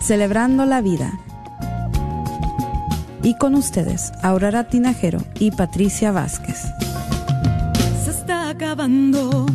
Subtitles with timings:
[0.00, 1.12] Celebrando la Vida.
[3.22, 6.62] Y con ustedes, Aurora Tinajero y Patricia Vázquez.
[8.02, 9.46] Se está acabando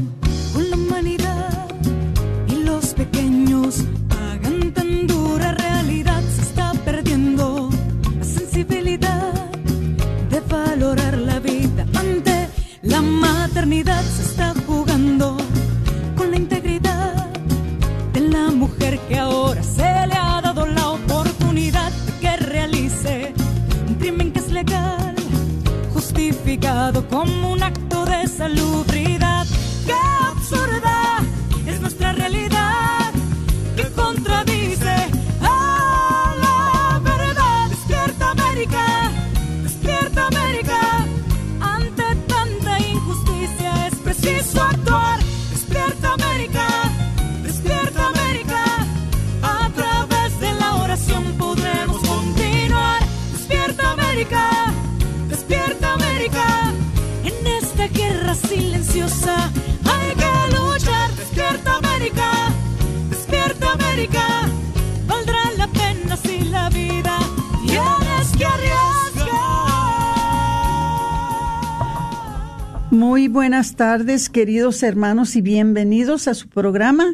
[73.07, 77.05] Muy buenas tardes, queridos hermanos, y bienvenidos a su programa.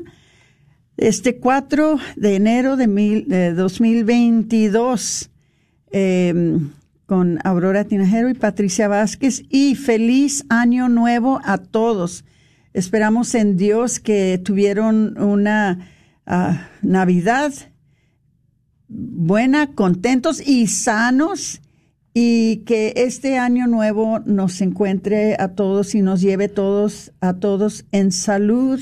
[0.96, 5.30] Este 4 de enero de, mil, de 2022,
[5.92, 6.60] eh,
[7.06, 12.24] con Aurora Tinajero y Patricia Vázquez, y feliz año nuevo a todos.
[12.72, 15.90] Esperamos en Dios que tuvieron una
[16.26, 17.52] ah, Navidad
[18.88, 21.60] buena, contentos y sanos
[22.14, 27.86] y que este año nuevo nos encuentre a todos y nos lleve todos a todos
[27.92, 28.82] en salud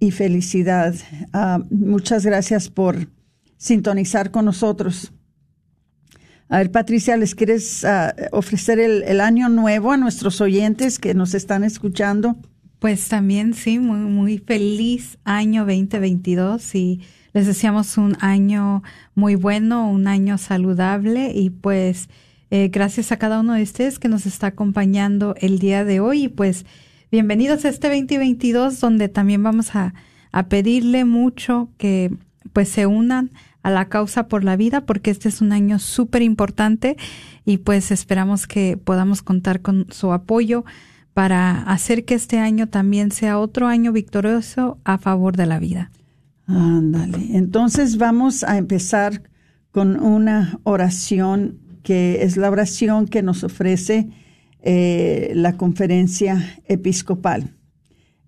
[0.00, 0.94] y felicidad.
[1.32, 3.08] Ah, muchas gracias por
[3.56, 5.12] sintonizar con nosotros.
[6.48, 11.14] A ver, Patricia, ¿les quieres ah, ofrecer el, el año nuevo a nuestros oyentes que
[11.14, 12.36] nos están escuchando?
[12.80, 17.02] Pues también sí, muy, muy feliz año 2022 y
[17.34, 18.82] les deseamos un año
[19.14, 22.08] muy bueno, un año saludable y pues
[22.50, 26.24] eh, gracias a cada uno de ustedes que nos está acompañando el día de hoy
[26.24, 26.66] y pues
[27.12, 29.94] bienvenidos a este 2022 donde también vamos a,
[30.48, 32.12] pedirle mucho que
[32.52, 33.30] pues se unan
[33.62, 36.96] a la causa por la vida porque este es un año súper importante
[37.44, 40.64] y pues esperamos que podamos contar con su apoyo
[41.14, 45.90] para hacer que este año también sea otro año victorioso a favor de la vida.
[46.46, 47.36] Ándale.
[47.36, 49.22] Entonces vamos a empezar
[49.72, 54.10] con una oración que es la oración que nos ofrece
[54.62, 57.56] eh, la conferencia episcopal.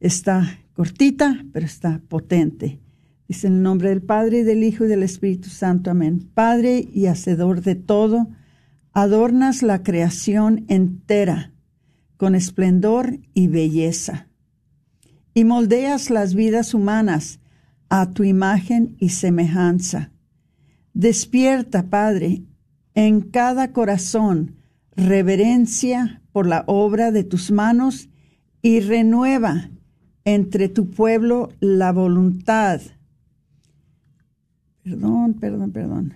[0.01, 2.81] Está cortita, pero está potente.
[3.29, 5.93] Dice en el nombre del Padre, del Hijo y del Espíritu Santo.
[5.93, 6.29] Amén.
[6.35, 8.31] Padre y Hacedor de todo,
[8.93, 11.53] adornas la creación entera
[12.17, 14.27] con esplendor y belleza,
[15.35, 17.39] y moldeas las vidas humanas
[17.89, 20.11] a tu imagen y semejanza.
[20.95, 22.43] Despierta, Padre,
[22.95, 24.57] en cada corazón
[24.97, 28.09] reverencia por la obra de tus manos
[28.61, 29.71] y renueva
[30.25, 32.81] entre tu pueblo la voluntad.
[34.83, 36.15] Perdón, perdón, perdón.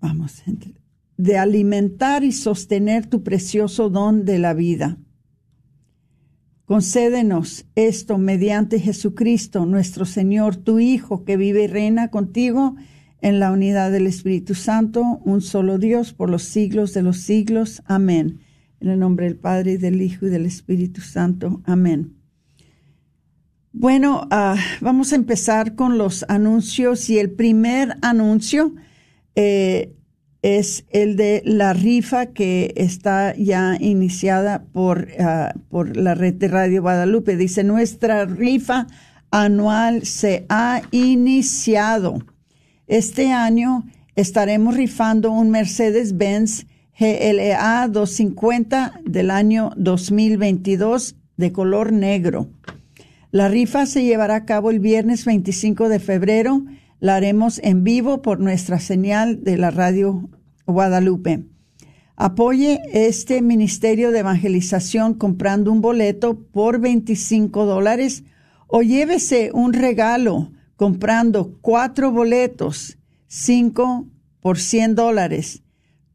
[0.00, 0.42] Vamos,
[1.16, 4.96] de alimentar y sostener tu precioso don de la vida.
[6.64, 12.76] Concédenos esto mediante Jesucristo, nuestro Señor, tu Hijo, que vive y reina contigo
[13.22, 17.82] en la unidad del Espíritu Santo, un solo Dios, por los siglos de los siglos.
[17.86, 18.40] Amén.
[18.80, 21.60] En el nombre del Padre, del Hijo, y del Espíritu Santo.
[21.64, 22.14] Amén.
[23.72, 28.74] Bueno, uh, vamos a empezar con los anuncios y el primer anuncio
[29.36, 29.94] eh,
[30.42, 36.48] es el de la rifa que está ya iniciada por, uh, por la red de
[36.48, 37.36] Radio Guadalupe.
[37.36, 38.88] Dice, nuestra rifa
[39.30, 42.18] anual se ha iniciado.
[42.90, 43.84] Este año
[44.16, 46.66] estaremos rifando un Mercedes-Benz
[46.98, 52.50] GLA 250 del año 2022 de color negro.
[53.30, 56.64] La rifa se llevará a cabo el viernes 25 de febrero.
[56.98, 60.28] La haremos en vivo por nuestra señal de la radio
[60.66, 61.44] Guadalupe.
[62.16, 68.24] Apoye este ministerio de evangelización comprando un boleto por 25 dólares
[68.66, 70.50] o llévese un regalo
[70.80, 72.96] comprando cuatro boletos,
[73.26, 74.08] cinco
[74.40, 75.62] por 100 dólares.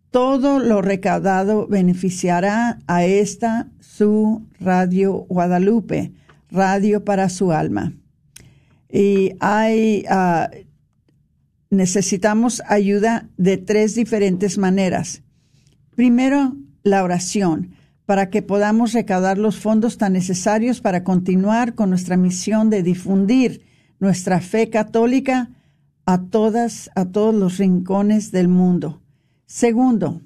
[0.09, 6.13] Todo lo recaudado beneficiará a esta su radio Guadalupe
[6.49, 7.93] radio para su alma.
[8.89, 10.49] Y hay, ah,
[11.69, 15.21] necesitamos ayuda de tres diferentes maneras.
[15.95, 17.75] Primero, la oración,
[18.07, 23.64] para que podamos recaudar los fondos tan necesarios para continuar con nuestra misión de difundir
[23.99, 25.49] nuestra fe católica
[26.05, 29.01] a todas, a todos los rincones del mundo.
[29.45, 30.21] Segundo,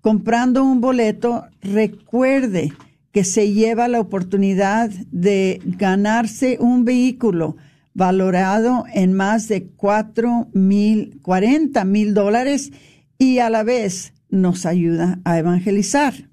[0.00, 2.72] comprando un boleto, recuerde
[3.12, 7.56] que se lleva la oportunidad de ganarse un vehículo
[7.94, 12.72] valorado en más de cuatro mil, cuarenta mil dólares
[13.18, 16.30] y a la vez nos ayuda a evangelizar.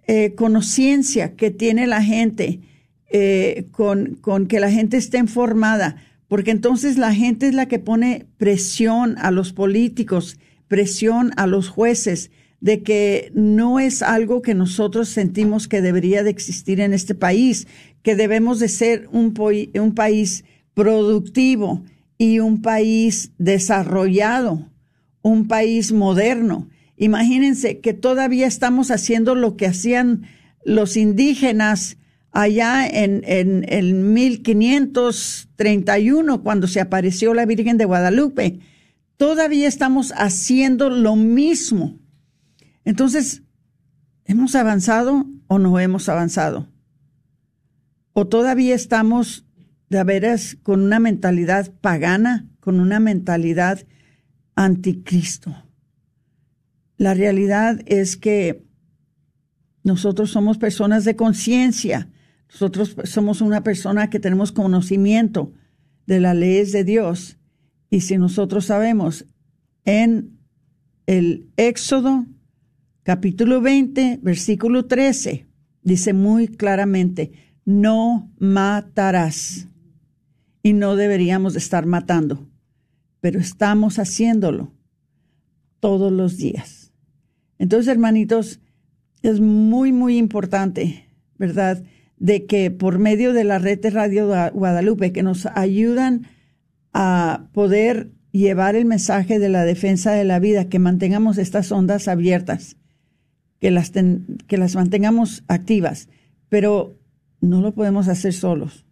[0.06, 2.60] eh, conciencia que tiene la gente,
[3.10, 5.96] eh, con, con que la gente esté informada,
[6.28, 11.68] porque entonces la gente es la que pone presión a los políticos, presión a los
[11.68, 12.30] jueces,
[12.60, 17.68] de que no es algo que nosotros sentimos que debería de existir en este país,
[18.02, 19.34] que debemos de ser un,
[19.94, 21.84] país productivo
[22.16, 24.70] y un país desarrollado,
[25.22, 26.68] un país moderno.
[26.96, 30.26] Imagínense que todavía estamos haciendo lo que hacían
[30.64, 31.98] los indígenas
[32.30, 38.58] allá en, en, en 1531, cuando se apareció la Virgen de Guadalupe.
[39.16, 41.98] Todavía estamos haciendo lo mismo.
[42.84, 43.42] Entonces,
[44.24, 46.68] ¿hemos avanzado o no hemos avanzado?
[48.20, 49.46] ¿O todavía estamos
[49.90, 53.86] de veras con una mentalidad pagana, con una mentalidad
[54.56, 55.54] anticristo?
[56.96, 58.66] La realidad es que
[59.84, 62.10] nosotros somos personas de conciencia,
[62.50, 65.52] nosotros somos una persona que tenemos conocimiento
[66.08, 67.38] de las leyes de Dios.
[67.88, 69.26] Y si nosotros sabemos
[69.84, 70.40] en
[71.06, 72.26] el Éxodo
[73.04, 75.46] capítulo 20, versículo 13,
[75.84, 79.68] dice muy claramente, no matarás.
[80.62, 82.48] Y no deberíamos estar matando,
[83.20, 84.72] pero estamos haciéndolo
[85.78, 86.92] todos los días.
[87.58, 88.60] Entonces, hermanitos,
[89.22, 91.84] es muy, muy importante, ¿verdad?
[92.16, 96.26] De que por medio de la red de Radio Guadalupe, que nos ayudan
[96.94, 102.08] a poder llevar el mensaje de la defensa de la vida, que mantengamos estas ondas
[102.08, 102.76] abiertas,
[103.60, 106.08] que las, que las mantengamos activas,
[106.48, 106.97] pero
[107.40, 108.84] no lo podemos hacer solos.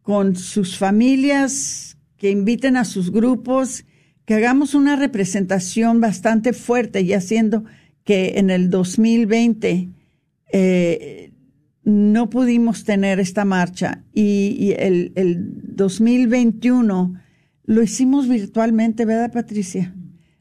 [0.01, 3.85] con sus familias, que inviten a sus grupos,
[4.25, 7.63] que hagamos una representación bastante fuerte y haciendo
[8.03, 9.89] que en el 2020
[10.51, 11.31] eh,
[11.85, 15.37] no pudimos tener esta marcha y, el, el
[15.73, 17.13] 2021
[17.63, 19.95] lo hicimos virtualmente, ¿verdad, Patricia?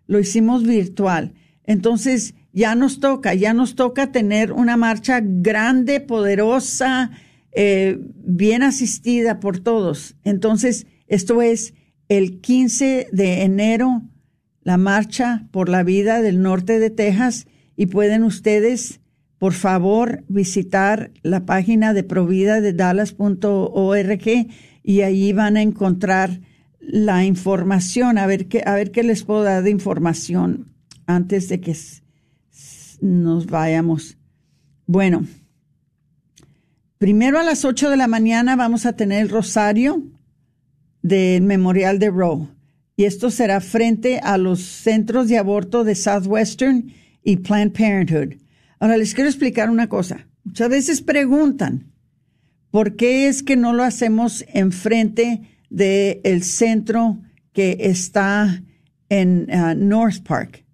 [0.08, 1.32] Lo hicimos virtual.
[1.66, 7.10] Entonces, ya nos toca, ya nos toca tener una marcha grande, poderosa,
[7.52, 10.14] eh, bien asistida por todos.
[10.24, 11.74] Entonces, esto es
[12.08, 14.02] el 15 de enero,
[14.62, 17.46] la marcha por la vida del norte de Texas
[17.76, 19.00] y pueden ustedes,
[19.38, 24.48] por favor, visitar la página de provida de dallas.org
[24.82, 26.40] y ahí van a encontrar
[26.80, 30.75] la información, a ver qué, a ver qué les puedo dar de información
[31.06, 31.76] antes de que
[33.00, 34.16] nos vayamos.
[34.86, 35.26] Bueno,
[36.98, 40.02] primero a las 8 de la mañana vamos a tener el rosario
[41.02, 42.48] del Memorial de Roe.
[42.96, 48.40] Y esto será frente a los centros de aborto de Southwestern y Planned Parenthood.
[48.78, 50.26] Ahora les quiero explicar una cosa.
[50.44, 51.92] Muchas veces preguntan,
[52.70, 57.18] ¿por qué es que no lo hacemos enfrente del el centro
[57.52, 58.62] que está
[59.08, 60.65] en uh, North Park.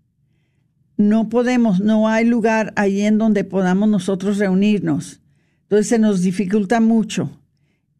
[0.97, 5.21] No podemos, no hay lugar ahí en donde podamos nosotros reunirnos.
[5.63, 7.31] Entonces se nos dificulta mucho.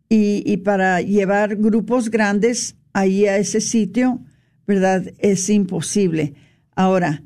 [0.09, 4.21] Y, y para llevar grupos grandes ahí a ese sitio,
[4.67, 5.05] ¿verdad?
[5.19, 6.35] Es imposible.
[6.75, 7.23] Ahora,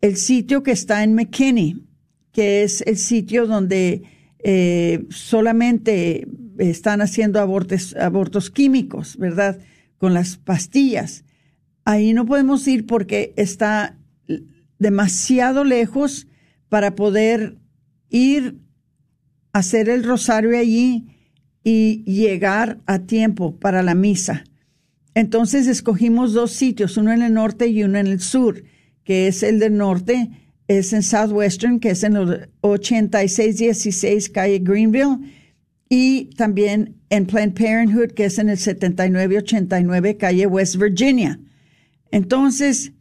[0.00, 1.84] el sitio que está en McKinney,
[2.32, 4.02] que es el sitio donde
[4.42, 6.26] eh, solamente
[6.58, 9.60] están haciendo abortos, abortos químicos, ¿verdad?
[9.98, 11.24] Con las pastillas.
[11.84, 13.96] Ahí no podemos ir porque está
[14.82, 16.26] demasiado lejos
[16.68, 17.58] para poder
[18.10, 18.58] ir
[19.52, 21.06] a hacer el rosario allí
[21.64, 24.44] y llegar a tiempo para la misa.
[25.14, 28.64] Entonces escogimos dos sitios, uno en el norte y uno en el sur,
[29.04, 30.30] que es el del norte,
[30.66, 35.18] es en Southwestern, que es en el 8616 calle Greenville,
[35.88, 41.38] y también en Planned Parenthood, que es en el 7989 calle West Virginia.
[42.10, 42.92] Entonces,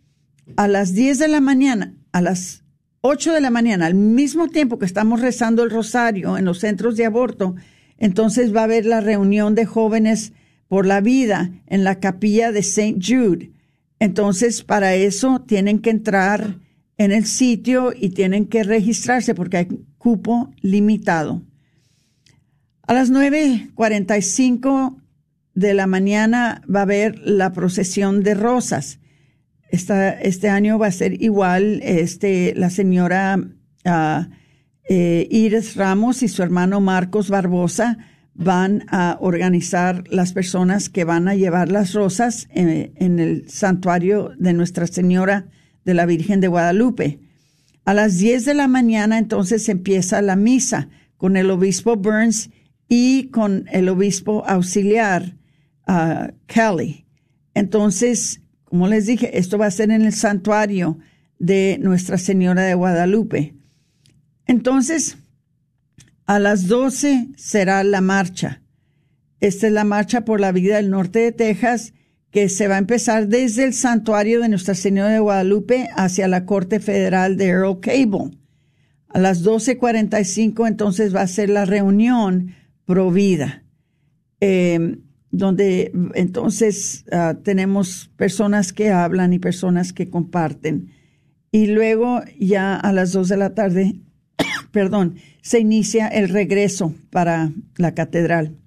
[0.58, 2.63] a las 10 de la mañana, a las
[3.01, 6.98] 8 de la mañana, al mismo tiempo que estamos rezando el rosario en los centros
[6.98, 7.55] de aborto,
[7.98, 10.34] entonces va a haber la reunión de jóvenes
[10.67, 13.00] por la vida en la capilla de St.
[13.01, 13.51] Jude.
[14.00, 16.58] Entonces, para eso tienen que entrar
[16.98, 19.67] en el sitio y tienen que registrarse porque hay
[19.98, 21.41] cupo limitado.
[22.88, 24.98] A las 9.45
[25.53, 29.00] de la mañana va a haber la procesión de rosas.
[29.72, 31.82] Este año va a ser igual.
[31.84, 33.38] Este, la señora
[33.86, 34.25] uh,
[34.90, 37.98] Iris Ramos y su hermano Marcos Barbosa
[38.34, 44.54] van a organizar las personas que van a llevar las rosas en, el santuario de
[44.54, 45.48] Nuestra Señora
[45.86, 47.20] de la Virgen de Guadalupe.
[47.86, 52.50] A las 10 de la mañana entonces empieza la misa con el obispo Burns
[52.88, 55.36] y con el obispo auxiliar
[55.88, 57.06] uh, Kelly.
[57.54, 58.41] Entonces,
[58.72, 60.98] como les dije, esto va a ser en el santuario
[61.40, 63.54] de Nuestra Señora de Guadalupe.
[64.46, 65.18] Entonces,
[66.25, 68.62] a las 12 será la marcha.
[69.42, 71.92] Esta es la marcha por la vida del norte de Texas
[72.32, 76.46] que se va a empezar desde el santuario de Nuestra Señora de Guadalupe hacia la
[76.46, 78.38] Corte Federal de Earl Cable.
[79.10, 83.66] A las 12.45 entonces va a ser la reunión Provida,
[84.40, 84.98] eh,
[85.32, 90.92] donde entonces ah, tenemos personas que hablan y personas que comparten.
[91.52, 93.96] Y luego ya a las dos de la tarde,
[94.72, 98.58] perdón, se inicia el regreso para la catedral.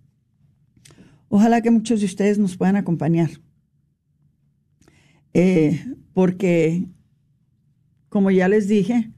[1.28, 3.30] Ojalá que muchos de ustedes nos puedan acompañar.
[5.32, 6.86] Eh, porque,
[8.08, 9.10] como ya les dije,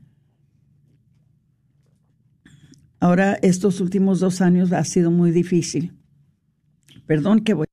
[2.98, 5.92] Ahora, estos últimos dos años ha sido muy difícil.
[7.06, 7.66] Perdón que voy.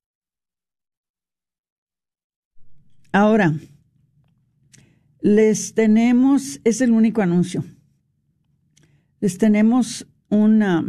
[3.11, 3.53] Ahora,
[5.21, 7.63] les tenemos, es el único anuncio.
[9.19, 10.83] Les tenemos una,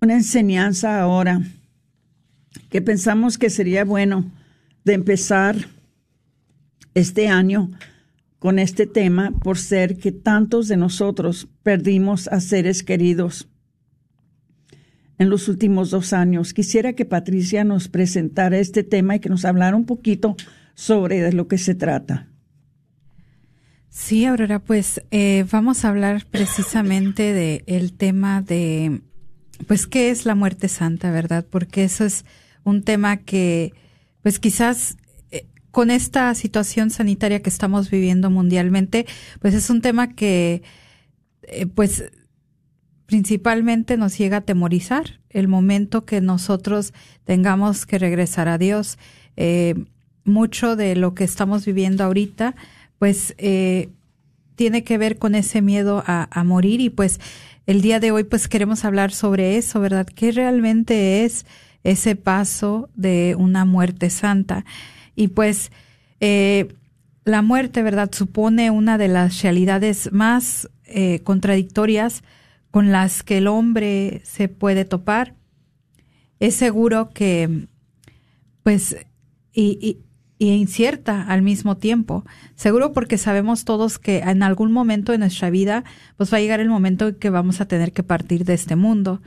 [0.00, 1.42] una enseñanza ahora
[2.70, 4.30] que pensamos que sería bueno
[4.84, 5.56] de empezar
[6.94, 7.70] este año
[8.38, 13.48] con este tema por ser que tantos de nosotros perdimos a seres queridos
[15.18, 16.52] en los últimos dos años.
[16.52, 20.36] Quisiera que Patricia nos presentara este tema y que nos hablara un poquito
[20.74, 22.28] sobre de lo que se trata.
[23.88, 29.00] Sí, Aurora, pues eh, vamos a hablar precisamente de el tema de,
[29.66, 31.46] pues, qué es la muerte santa, ¿verdad?
[31.48, 32.26] Porque eso es
[32.62, 33.72] un tema que,
[34.20, 34.98] pues, quizás
[35.30, 39.06] eh, con esta situación sanitaria que estamos viviendo mundialmente,
[39.40, 40.62] pues es un tema que,
[41.44, 42.04] eh, pues,
[43.06, 46.92] principalmente nos llega a temorizar el momento que nosotros
[47.24, 48.98] tengamos que regresar a Dios.
[50.24, 52.56] mucho de lo que estamos viviendo ahorita,
[52.98, 53.90] pues eh,
[54.56, 57.20] tiene que ver con ese miedo a, a, morir y pues
[57.66, 60.06] el día de hoy pues queremos hablar sobre eso, ¿verdad?
[60.06, 61.46] ¿Qué realmente es
[61.84, 64.64] ese paso de una muerte santa?
[65.14, 65.70] Y pues
[66.20, 66.68] eh,
[67.24, 68.10] la muerte, ¿verdad?
[68.12, 72.22] Supone una de las realidades más eh, contradictorias
[72.70, 75.34] con las que el hombre se puede topar.
[76.40, 77.68] Es seguro que
[78.62, 78.96] pues
[79.52, 79.98] y,
[80.38, 82.24] incierta al mismo tiempo.
[82.54, 85.84] Seguro porque sabemos todos que en algún momento de nuestra vida
[86.16, 88.76] pues va a llegar el momento en que vamos a tener que partir de este
[88.76, 89.22] mundo.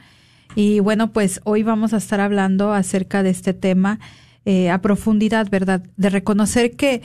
[0.55, 4.00] Y bueno, pues hoy vamos a estar hablando acerca de este tema
[4.46, 5.84] eh, a profundidad, ¿verdad?
[5.98, 7.01] De reconocer que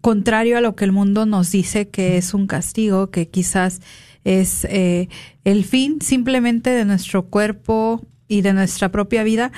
[0.00, 3.80] contrario a lo que el mundo nos dice que es un castigo, que quizás
[4.24, 5.08] es eh,
[5.44, 9.52] el fin simplemente de nuestro cuerpo y de nuestra propia vida,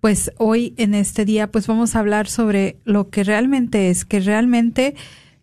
[0.00, 4.20] pues hoy en este día pues vamos a hablar sobre lo que realmente es, que
[4.20, 4.94] realmente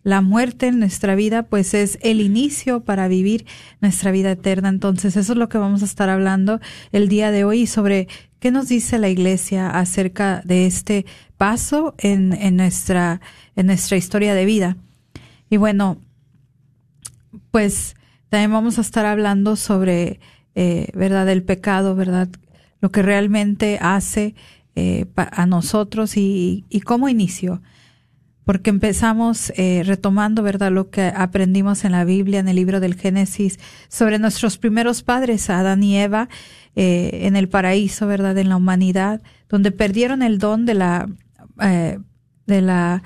[0.02, 3.46] la muerte en nuestra vida pues es el inicio para vivir
[3.80, 4.68] nuestra vida eterna.
[4.68, 6.60] Entonces eso es lo que vamos a estar hablando
[6.92, 11.06] el día de hoy sobre qué nos dice la iglesia acerca de este
[11.38, 13.20] paso en, en nuestra,
[13.56, 14.76] en nuestra historia de vida.
[15.48, 15.98] Y bueno,
[17.50, 17.96] pues
[18.28, 20.20] también vamos a estar hablando sobre,
[20.54, 22.28] eh, ¿verdad?, el pecado, ¿verdad?
[22.80, 24.34] Lo que realmente hace
[24.74, 27.62] eh, a nosotros y, y, cómo inició.
[28.44, 32.94] Porque empezamos eh, retomando, ¿verdad?, lo que aprendimos en la Biblia, en el libro del
[32.94, 33.58] Génesis,
[33.88, 36.28] sobre nuestros primeros padres, Adán y Eva,
[36.76, 41.08] en el paraíso, ¿verdad?, en la humanidad, donde perdieron el don de la,
[41.56, 43.04] de la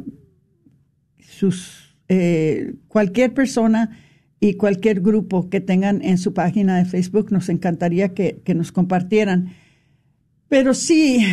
[1.18, 3.98] sus eh, cualquier persona
[4.42, 7.30] y cualquier grupo que tengan en su página de Facebook.
[7.30, 9.54] Nos encantaría que, que nos compartieran.
[10.48, 11.24] Pero sí,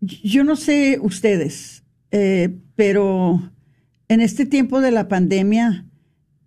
[0.00, 3.52] yo no sé ustedes, eh, pero
[4.08, 5.86] en este tiempo de la pandemia,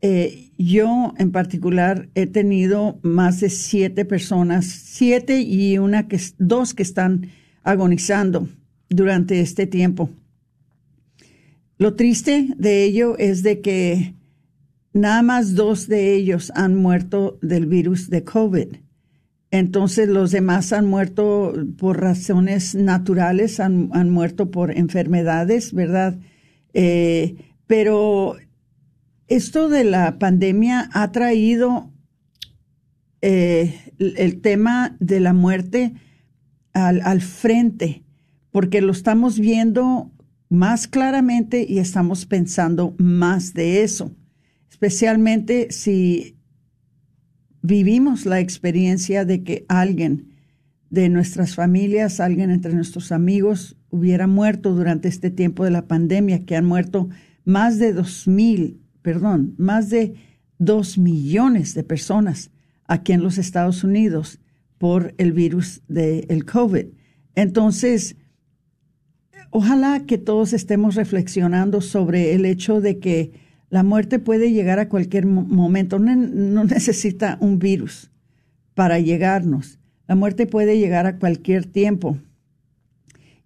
[0.02, 6.74] eh, yo en particular he tenido más de siete personas, siete y una que dos
[6.74, 7.30] que están
[7.64, 8.50] agonizando
[8.90, 10.10] durante este tiempo.
[11.78, 14.16] Lo triste de ello es de que
[14.96, 18.78] nada más dos de ellos han muerto del virus de COVID.
[19.52, 26.18] Entonces los demás han muerto por razones naturales, han, han muerto por enfermedades, ¿verdad?
[26.74, 27.36] Eh,
[27.68, 28.38] pero
[29.28, 31.92] esto de la pandemia ha traído
[33.22, 35.94] eh, el tema de la muerte
[36.74, 38.04] al, al, frente,
[38.52, 40.10] porque lo estamos viendo
[40.48, 44.16] más claramente y estamos pensando más de eso,
[44.76, 46.36] especialmente si
[47.62, 50.34] vivimos la experiencia de que alguien
[50.90, 56.44] de nuestras familias, alguien entre nuestros amigos hubiera muerto durante este tiempo de la pandemia,
[56.46, 57.08] que han muerto
[57.46, 60.16] más de dos mil perdón, más de
[60.58, 62.52] dos millones de personas
[62.86, 64.42] aquí en los Estados Unidos
[64.78, 66.88] por el virus del COVID.
[67.34, 68.18] Entonces,
[69.52, 73.45] ojalá que todos estemos reflexionando sobre el hecho de que
[73.76, 76.00] la muerte puede llegar a cualquier momento.
[76.00, 78.10] No, necesita un virus
[78.74, 79.80] para llegarnos.
[80.08, 82.18] La muerte puede llegar a cualquier tiempo.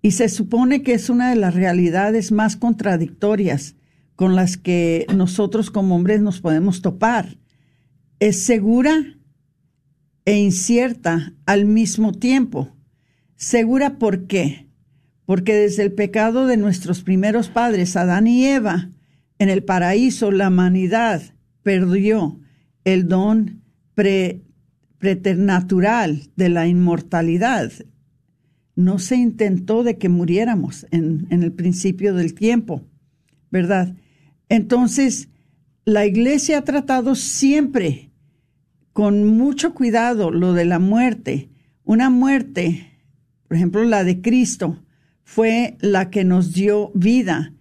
[0.04, 3.76] Y se supone que es una de las realidades más contradictorias
[4.16, 7.40] con las que nosotros como hombres nos podemos topar.
[8.20, 9.18] Es segura
[10.26, 12.70] e incierta al mismo tiempo.
[13.36, 14.68] Segura por qué?
[15.26, 18.92] Porque desde el pecado de nuestros primeros padres, Adán y Eva,
[19.40, 21.22] en el paraíso la humanidad
[21.64, 22.40] perdió
[22.84, 23.64] el don
[24.98, 27.72] preternatural de la inmortalidad.
[28.76, 32.84] No se intentó de que muriéramos en, en el principio del tiempo,
[33.50, 33.96] ¿verdad?
[34.50, 35.30] Entonces,
[35.86, 38.12] la iglesia ha tratado siempre
[38.94, 41.50] con mucho cuidado lo de la muerte.
[41.84, 42.92] Una muerte,
[43.48, 44.84] por ejemplo, la de Cristo,
[45.24, 47.54] fue la que nos dio vida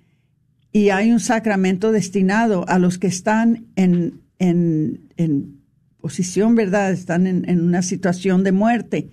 [0.72, 5.58] y hay un sacramento destinado a los que están en, en,
[6.00, 6.92] posición, ¿verdad?
[6.92, 9.10] Están en, una situación de muerte.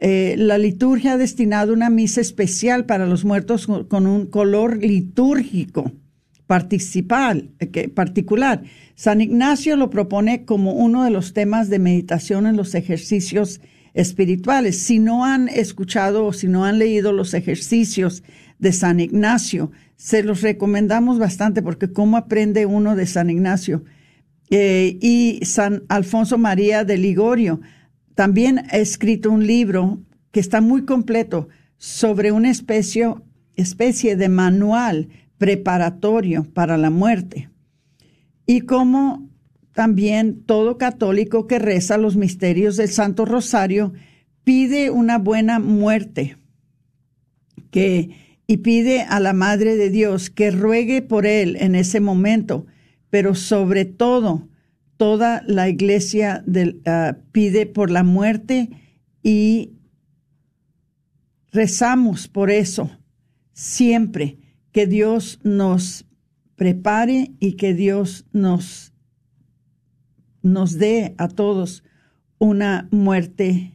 [0.00, 5.92] Eh, la liturgia ha destinado una misa especial para los muertos con un color litúrgico
[6.46, 8.62] participal, eh, particular.
[8.94, 13.60] San Ignacio lo propone como uno de los temas de meditación en los ejercicios
[13.94, 14.78] espirituales.
[14.78, 18.22] Si no han escuchado o si no han leído los ejercicios
[18.58, 23.84] de San Ignacio, se los recomendamos bastante porque cómo aprende uno de San Ignacio.
[24.50, 27.60] Eh, y San Alfonso María de Ligorio
[28.14, 33.14] también ha escrito un libro que está muy completo sobre una especie,
[33.56, 37.50] especie de manual preparatorio para la muerte.
[38.46, 39.28] Y como
[39.72, 43.92] también todo católico que reza los misterios del Santo Rosario
[44.44, 46.36] pide una buena muerte
[47.70, 52.66] que, y pide a la Madre de Dios que ruegue por él en ese momento,
[53.10, 54.48] pero sobre todo
[54.96, 56.44] toda la iglesia
[56.86, 58.70] ah, pide por la muerte
[59.22, 59.72] y
[61.52, 62.90] rezamos por eso
[63.52, 64.38] siempre
[64.72, 66.04] que Dios nos
[66.56, 68.92] prepare y que Dios nos,
[70.42, 71.84] nos dé a todos
[72.38, 73.74] una muerte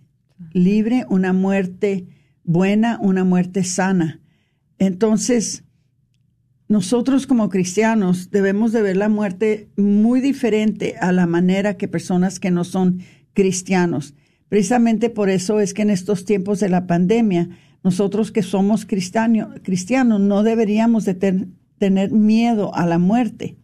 [0.52, 2.08] libre, una muerte
[2.44, 4.19] buena, una muerte sana.
[4.80, 5.64] Entonces,
[6.70, 12.40] nosotros como cristianos debemos de ver la muerte muy diferente a la manera que personas
[12.40, 13.02] que no son
[13.34, 14.16] cristianos.
[14.48, 17.50] Precisamente por eso es que en estos tiempos de la pandemia
[17.84, 23.58] nosotros que somos cristianos no deberíamos de tener miedo a la muerte.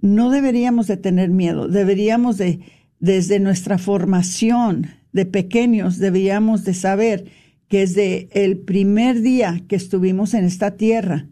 [0.00, 1.68] No deberíamos de tener miedo.
[1.68, 2.60] Deberíamos de,
[3.00, 7.26] desde nuestra formación de pequeños, deberíamos de saber
[7.72, 11.30] que desde el primer día que estuvimos en esta tierra,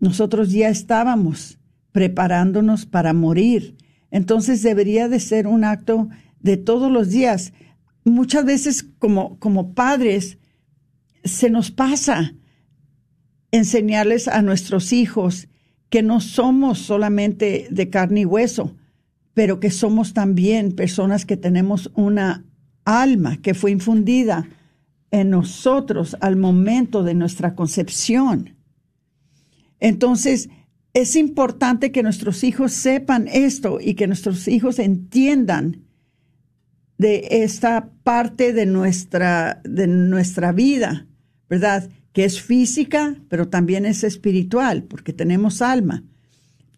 [0.00, 1.58] nosotros ya estábamos
[1.92, 3.76] preparándonos para morir.
[4.10, 6.08] Entonces debería de ser un acto
[6.40, 7.52] de todos los días.
[8.06, 10.38] Muchas veces como, como padres
[11.24, 12.32] se nos pasa
[13.50, 15.46] enseñarles a nuestros hijos
[15.90, 18.74] que no somos solamente de carne y hueso,
[19.34, 22.46] pero que somos también personas que tenemos una
[22.86, 24.48] alma que fue infundida
[25.10, 28.56] en nosotros al momento de nuestra concepción.
[29.80, 30.48] Entonces,
[30.94, 35.84] es importante que nuestros hijos sepan esto y que nuestros hijos entiendan
[36.98, 41.06] de esta parte de nuestra, de nuestra vida
[41.48, 41.88] ¿verdad?
[42.12, 46.02] Que es física, pero también es espiritual, porque tenemos alma.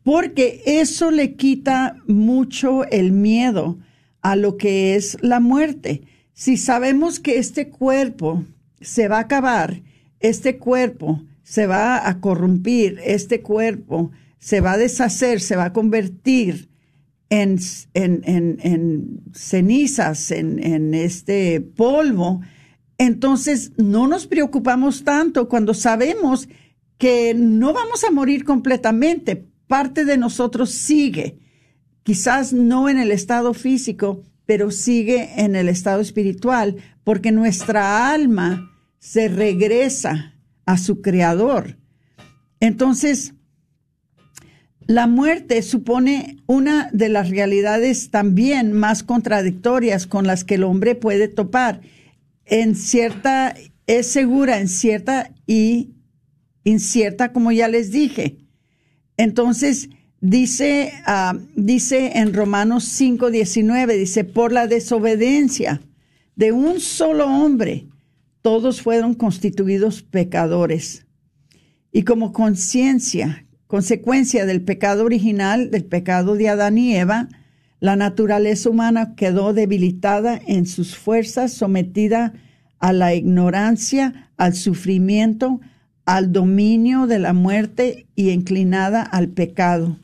[0.02, 3.78] Porque eso le quita mucho el miedo
[4.20, 6.02] a lo que es la muerte.
[6.38, 8.44] Si sabemos que este cuerpo
[8.81, 9.83] se va a acabar,
[10.20, 15.72] este cuerpo se va a corrompir, este cuerpo se va a deshacer, se va a
[15.72, 16.68] convertir
[17.29, 17.59] en,
[17.92, 22.40] en, en, en cenizas, en, este polvo,
[22.98, 26.48] entonces, no nos preocupamos tanto cuando sabemos
[26.98, 29.44] que no vamos a morir completamente.
[29.66, 31.40] Parte de nosotros sigue,
[32.05, 38.72] quizás no en el estado físico, pero sigue en el estado espiritual, porque nuestra alma
[38.98, 41.76] se regresa a su creador.
[42.58, 43.34] Entonces,
[44.87, 50.94] la muerte supone una de las realidades también más contradictorias con las que el hombre
[50.94, 51.82] puede topar
[52.46, 53.54] en cierta,
[53.87, 55.90] es segura en cierta y
[56.64, 58.38] incierta, como ya les dije.
[59.18, 65.81] Entonces, Dice, ah, dice en Romanos 5, 19, dice, por la desobediencia
[66.35, 67.87] de un solo hombre,
[68.42, 71.07] todos fueron constituidos pecadores.
[71.92, 77.28] Y como conciencia, consecuencia del pecado original, del pecado de Adán y Eva,
[77.78, 82.33] la naturaleza humana quedó debilitada en sus fuerzas, sometida
[82.81, 85.61] a la ignorancia, al sufrimiento,
[86.07, 89.96] al dominio de la muerte y inclinada al pecado.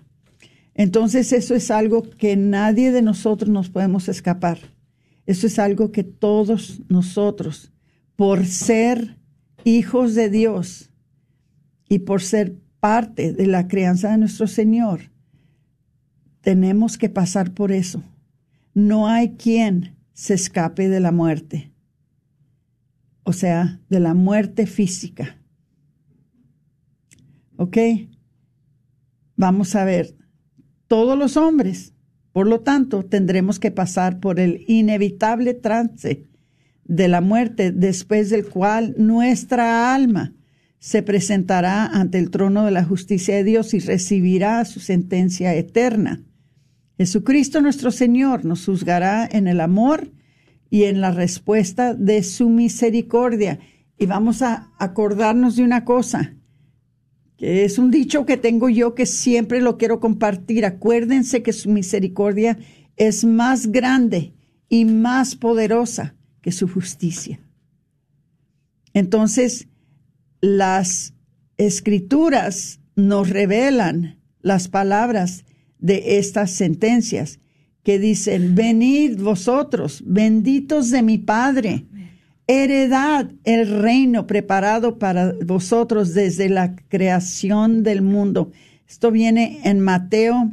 [0.74, 4.58] Entonces eso es algo que nadie de nosotros nos podemos escapar.
[5.26, 7.72] Eso es algo que todos nosotros,
[8.16, 9.18] por ser
[9.64, 10.90] hijos de Dios
[11.88, 15.10] y por ser parte de la crianza de nuestro Señor,
[16.40, 18.02] tenemos que pasar por eso.
[18.74, 21.72] No hay quien se escape de la muerte,
[23.22, 25.38] o sea, de la muerte física.
[27.56, 27.78] ¿Ok?
[29.36, 30.14] Vamos a ver,
[30.94, 31.92] todos los hombres,
[32.30, 36.28] por lo tanto, tendremos que pasar por el inevitable trance
[36.84, 40.34] de la muerte, después del cual nuestra alma
[40.78, 46.22] se presentará ante el trono de la justicia de Dios y recibirá su sentencia eterna.
[46.96, 50.12] Jesucristo nuestro Señor nos juzgará en el amor
[50.70, 53.58] y en la respuesta de su misericordia.
[53.98, 56.36] Y vamos a acordarnos de una cosa,
[57.44, 60.64] es un dicho que tengo yo que siempre lo quiero compartir.
[60.64, 62.58] Acuérdense que su misericordia
[62.96, 64.32] es más grande
[64.68, 67.40] y más poderosa que su justicia.
[68.94, 69.68] Entonces,
[70.40, 71.14] las
[71.58, 75.44] escrituras nos revelan las palabras
[75.78, 77.40] de estas sentencias
[77.82, 81.84] que dicen, venid vosotros, benditos de mi Padre,
[82.46, 88.52] heredad el reino preparado para vosotros desde la creación del mundo.
[88.88, 90.50] Esto viene en Mateo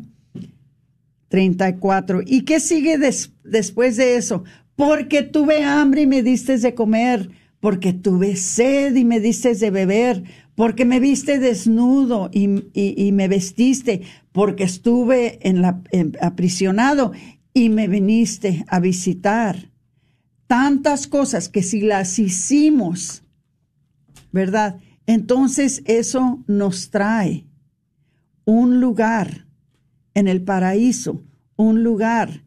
[1.30, 2.22] 34.
[2.26, 2.98] ¿Y qué sigue
[3.44, 4.44] después de eso?
[4.76, 9.72] Porque tuve hambre y me diste de comer, porque tuve sed y me diste de
[9.72, 10.24] beber,
[10.56, 12.48] porque me viste desnudo y,
[13.12, 14.02] me vestiste,
[14.32, 15.82] porque estuve en la,
[16.22, 17.12] aprisionado
[17.54, 19.71] y me viniste a visitar.
[20.52, 23.24] Tantas cosas que si las hicimos,
[24.34, 24.82] ¿verdad?
[25.06, 27.48] Entonces eso nos trae
[28.44, 29.48] un lugar
[30.14, 31.24] en el paraíso,
[31.56, 32.44] un lugar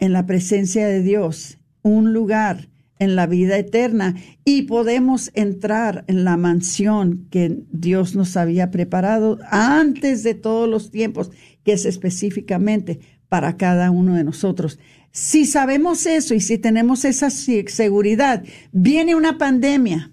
[0.00, 6.24] en la presencia de Dios, un lugar en la vida eterna y podemos entrar en
[6.24, 11.30] la mansión que Dios nos había preparado antes de todos los tiempos,
[11.64, 13.00] que es específicamente
[13.30, 14.78] para cada uno de nosotros.
[15.12, 20.12] Si sabemos eso y si tenemos esa seguridad, viene una pandemia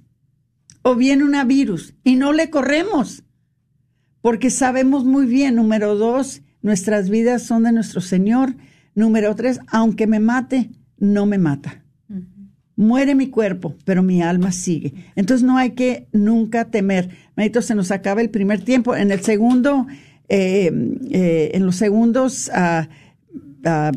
[0.82, 3.24] o viene un virus y no le corremos,
[4.22, 8.56] porque sabemos muy bien, número dos, nuestras vidas son de nuestro Señor,
[8.96, 11.84] número tres, aunque me mate, no me mata
[12.78, 14.94] muere mi cuerpo, pero mi alma sigue.
[15.16, 17.10] Entonces no hay que nunca temer.
[17.36, 18.96] Manito, se nos acaba el primer tiempo.
[18.96, 19.88] En el segundo,
[20.30, 20.72] eh,
[21.12, 22.84] eh, en los segundos uh,
[23.68, 23.92] uh,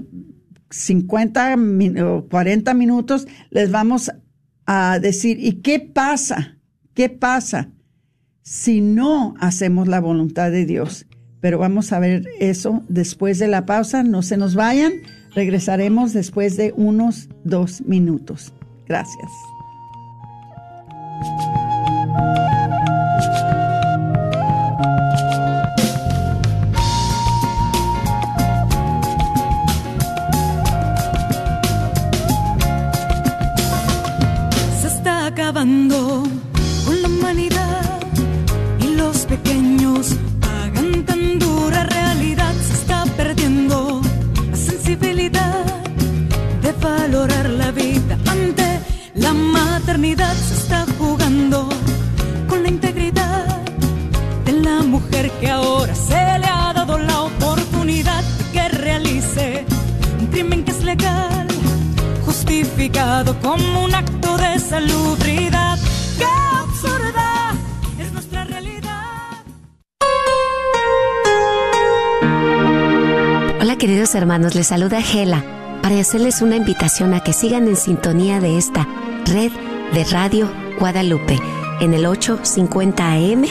[0.71, 1.57] 50
[2.05, 4.11] o 40 minutos, les vamos
[4.67, 6.59] a decir, ¿y qué pasa?
[6.95, 7.71] ¿Qué pasa
[8.43, 11.07] si no hacemos la voluntad de Dios?
[11.41, 14.03] Pero vamos a ver eso después de la pausa.
[14.03, 14.93] No se nos vayan.
[15.35, 18.53] Regresaremos después de unos dos minutos.
[18.87, 19.50] Gracias.
[74.61, 75.43] Les saluda Gela
[75.81, 78.87] para hacerles una invitación a que sigan en sintonía de esta
[79.25, 79.51] red
[79.95, 81.39] de Radio Guadalupe.
[81.81, 83.47] En el 850 AM,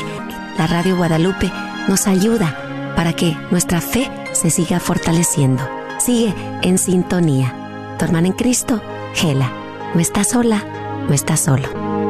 [0.55, 1.51] la Radio Guadalupe
[1.87, 5.67] nos ayuda para que nuestra fe se siga fortaleciendo.
[5.97, 7.95] Sigue en sintonía.
[7.97, 8.79] Tu hermana en Cristo,
[9.15, 9.51] Gela.
[9.95, 10.63] No estás sola,
[11.07, 11.69] no estás solo.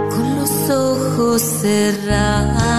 [0.09, 2.78] Con los ojos cerrados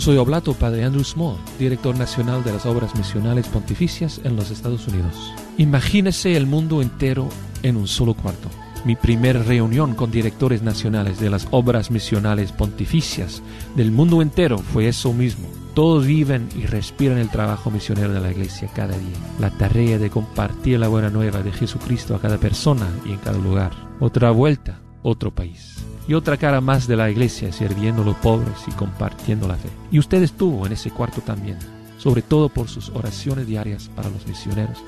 [0.00, 4.86] Soy Oblato Padre Andrew Small, director nacional de las obras misionales pontificias en los Estados
[4.86, 5.34] Unidos.
[5.58, 7.28] Imagínese el mundo entero
[7.64, 8.48] en un solo cuarto.
[8.84, 13.42] Mi primera reunión con directores nacionales de las obras misionales pontificias
[13.74, 15.48] del mundo entero fue eso mismo.
[15.74, 19.18] Todos viven y respiran el trabajo misionero de la iglesia cada día.
[19.40, 23.38] La tarea de compartir la buena nueva de Jesucristo a cada persona y en cada
[23.38, 23.72] lugar.
[23.98, 28.56] Otra vuelta, otro país y otra cara más de la iglesia sirviendo a los pobres
[28.66, 29.68] y compartiendo la fe.
[29.92, 31.58] Y usted estuvo en ese cuarto también,
[31.98, 34.78] sobre todo por sus oraciones diarias para los misioneros,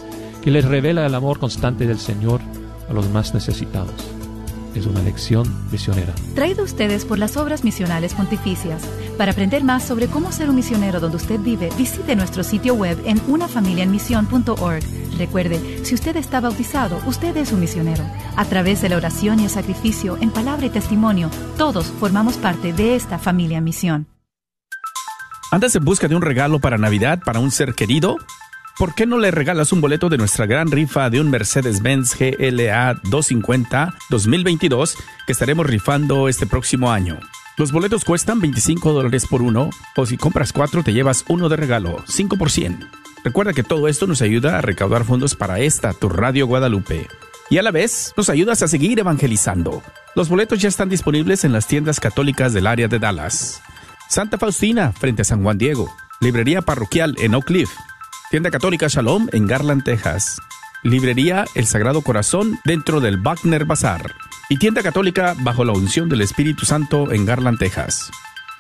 [0.42, 2.40] que les revela el amor constante del Señor
[2.88, 4.19] a los más necesitados.
[4.74, 6.14] Es una lección misionera.
[6.34, 8.82] Traído ustedes por las obras misionales pontificias.
[9.18, 12.98] Para aprender más sobre cómo ser un misionero donde usted vive, visite nuestro sitio web
[13.04, 18.02] en unafamiliaenmisión.org Recuerde, si usted está bautizado, usted es un misionero.
[18.36, 22.72] A través de la oración y el sacrificio, en palabra y testimonio, todos formamos parte
[22.72, 24.06] de esta familia misión.
[25.52, 28.16] ¿Andas en busca de un regalo para Navidad para un ser querido?
[28.80, 32.94] ¿Por qué no le regalas un boleto de nuestra gran rifa de un Mercedes-Benz GLA
[33.02, 37.20] 250 2022 que estaremos rifando este próximo año?
[37.58, 41.56] Los boletos cuestan 25 dólares por uno, o si compras cuatro te llevas uno de
[41.56, 42.88] regalo, 5 por 100.
[43.22, 47.06] Recuerda que todo esto nos ayuda a recaudar fondos para esta, tu Radio Guadalupe.
[47.50, 49.82] Y a la vez, nos ayudas a seguir evangelizando.
[50.16, 53.60] Los boletos ya están disponibles en las tiendas católicas del área de Dallas.
[54.08, 55.94] Santa Faustina, frente a San Juan Diego.
[56.22, 57.68] Librería parroquial en Oak Cliff.
[58.30, 60.40] Tienda católica Shalom en Garland, Texas.
[60.84, 64.14] Librería El Sagrado Corazón dentro del Wagner Bazar.
[64.48, 68.08] Y tienda católica bajo la unción del Espíritu Santo en Garland, Texas.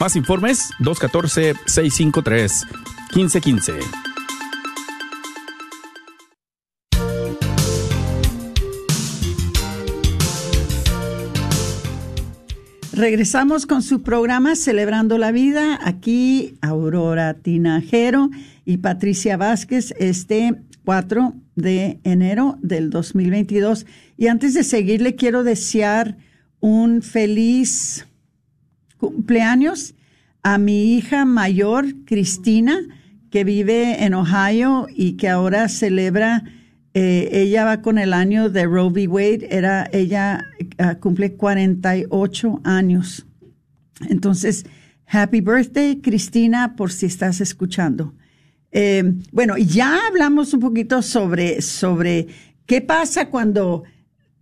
[0.00, 3.78] Más informes 214-653-1515.
[12.92, 15.78] Regresamos con su programa Celebrando la Vida.
[15.82, 18.30] Aquí Aurora Tinajero
[18.70, 20.54] y Patricia Vázquez este
[20.84, 23.84] 4 de enero del 2022.
[24.16, 26.16] Y antes de seguirle quiero desear
[26.60, 28.06] un feliz
[28.96, 29.96] cumpleaños
[30.44, 32.78] a mi hija mayor, Cristina,
[33.28, 36.44] que vive en Ohio y que ahora celebra
[36.94, 39.08] eh, ella va con el año de Roe v.
[39.08, 40.44] Wade, era, ella
[40.78, 43.26] uh, cumple 48 años.
[44.08, 44.64] Entonces,
[45.06, 48.14] happy birthday, Cristina, por si estás escuchando.
[48.72, 49.02] Eh,
[49.32, 52.28] bueno, ya hablamos un poquito sobre, sobre
[52.66, 53.82] qué pasa cuando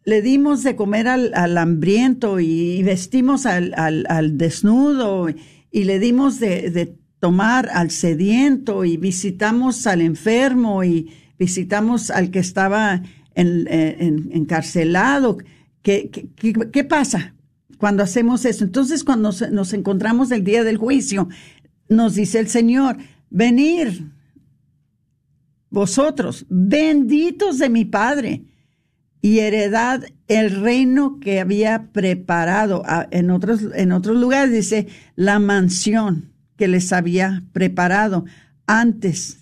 [0.05, 5.29] le dimos de comer al, al hambriento y vestimos al, al, al, desnudo
[5.71, 12.31] y le dimos de, de tomar al sediento y visitamos al enfermo y visitamos al
[12.31, 13.03] que estaba
[13.35, 15.39] encarcelado.
[15.83, 16.11] ¿Qué,
[16.73, 17.35] qué, pasa
[17.79, 18.65] cuando hacemos eso?
[18.65, 21.29] Entonces, cuando nos, encontramos el día del juicio,
[21.89, 22.99] nos dice el Señor,
[23.31, 24.11] venir
[25.71, 28.45] vosotros, benditos de mi Padre,
[29.21, 32.83] y heredad el reino que había preparado.
[33.11, 38.25] En otros, en otros lugares dice la mansión que les había preparado
[38.67, 39.41] antes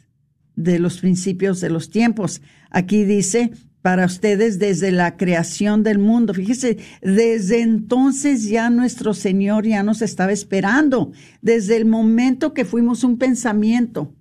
[0.55, 2.41] de los principios de los tiempos.
[2.71, 6.35] Aquí dice, para ustedes desde la creación del mundo.
[6.35, 13.05] Fíjese, desde entonces ya nuestro Señor ya nos estaba esperando, desde el momento que fuimos
[13.05, 14.16] un pensamiento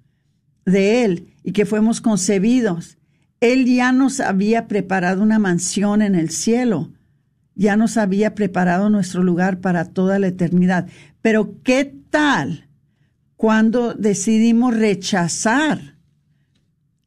[0.65, 2.97] de Él y que fuimos concebidos.
[3.39, 6.91] Él ya nos había preparado una mansión en el cielo,
[7.53, 10.87] ya nos había preparado nuestro lugar para toda la eternidad.
[11.21, 12.67] Pero ¿qué tal
[13.37, 15.95] cuando decidimos rechazar?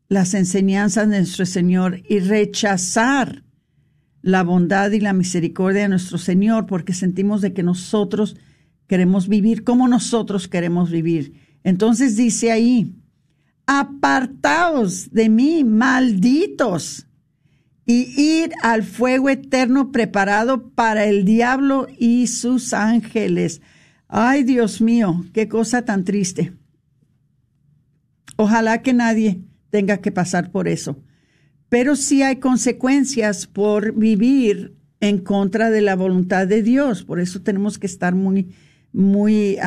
[0.09, 3.45] las enseñanzas de nuestro Señor y rechazar
[4.23, 8.37] la bondad y la misericordia de nuestro Señor porque sentimos de que nosotros
[8.87, 11.35] queremos vivir como nosotros queremos vivir.
[11.63, 12.95] Entonces dice ahí,
[13.69, 17.07] apartaos de mí, malditos,
[17.85, 23.61] y ir al fuego eterno preparado para el diablo y sus ángeles.
[24.09, 26.55] Ay, Dios mío, qué cosa tan triste.
[28.37, 31.03] Ojalá que nadie tenga que pasar por eso.
[31.69, 37.05] Pero sí hay consecuencias por vivir en contra de la voluntad de Dios.
[37.05, 38.55] Por eso tenemos que estar muy,
[38.93, 39.59] muy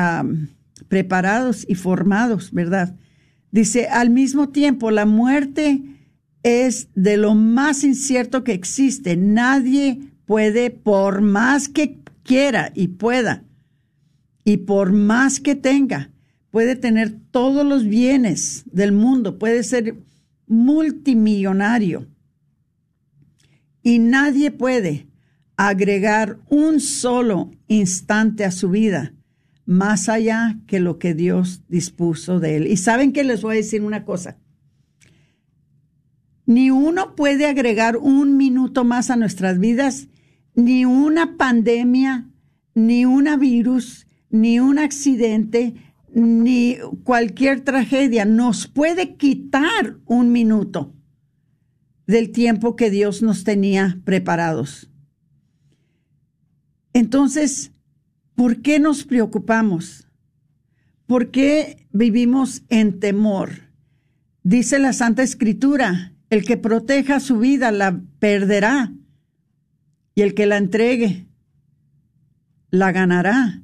[0.88, 2.96] preparados y formados, ¿verdad?
[3.52, 5.82] Dice, al mismo tiempo, la muerte
[6.42, 9.14] es de lo más incierto que existe.
[9.16, 13.44] Nadie puede, por más que quiera y pueda,
[14.42, 16.10] y por más que tenga,
[16.50, 19.96] puede tener todos los bienes del mundo, puede ser
[20.46, 22.08] multimillonario.
[23.82, 25.08] Y nadie puede
[25.56, 29.12] agregar un solo instante a su vida
[29.64, 32.66] más allá que lo que Dios dispuso de él.
[32.66, 34.38] Y saben que les voy a decir una cosa.
[36.46, 40.08] Ni uno puede agregar un minuto más a nuestras vidas,
[40.54, 42.28] ni una pandemia,
[42.74, 45.74] ni un virus, ni un accidente,
[46.12, 50.94] ni cualquier tragedia nos puede quitar un minuto
[52.06, 54.90] del tiempo que Dios nos tenía preparados.
[56.92, 57.71] Entonces,
[58.34, 60.08] ¿por qué nos preocupamos?
[61.06, 63.72] ¿Por qué vivimos en temor?
[64.42, 68.92] Dice la Santa Escritura, el que proteja su vida la perderá
[70.14, 71.26] y el que la entregue
[72.70, 73.62] la ganará.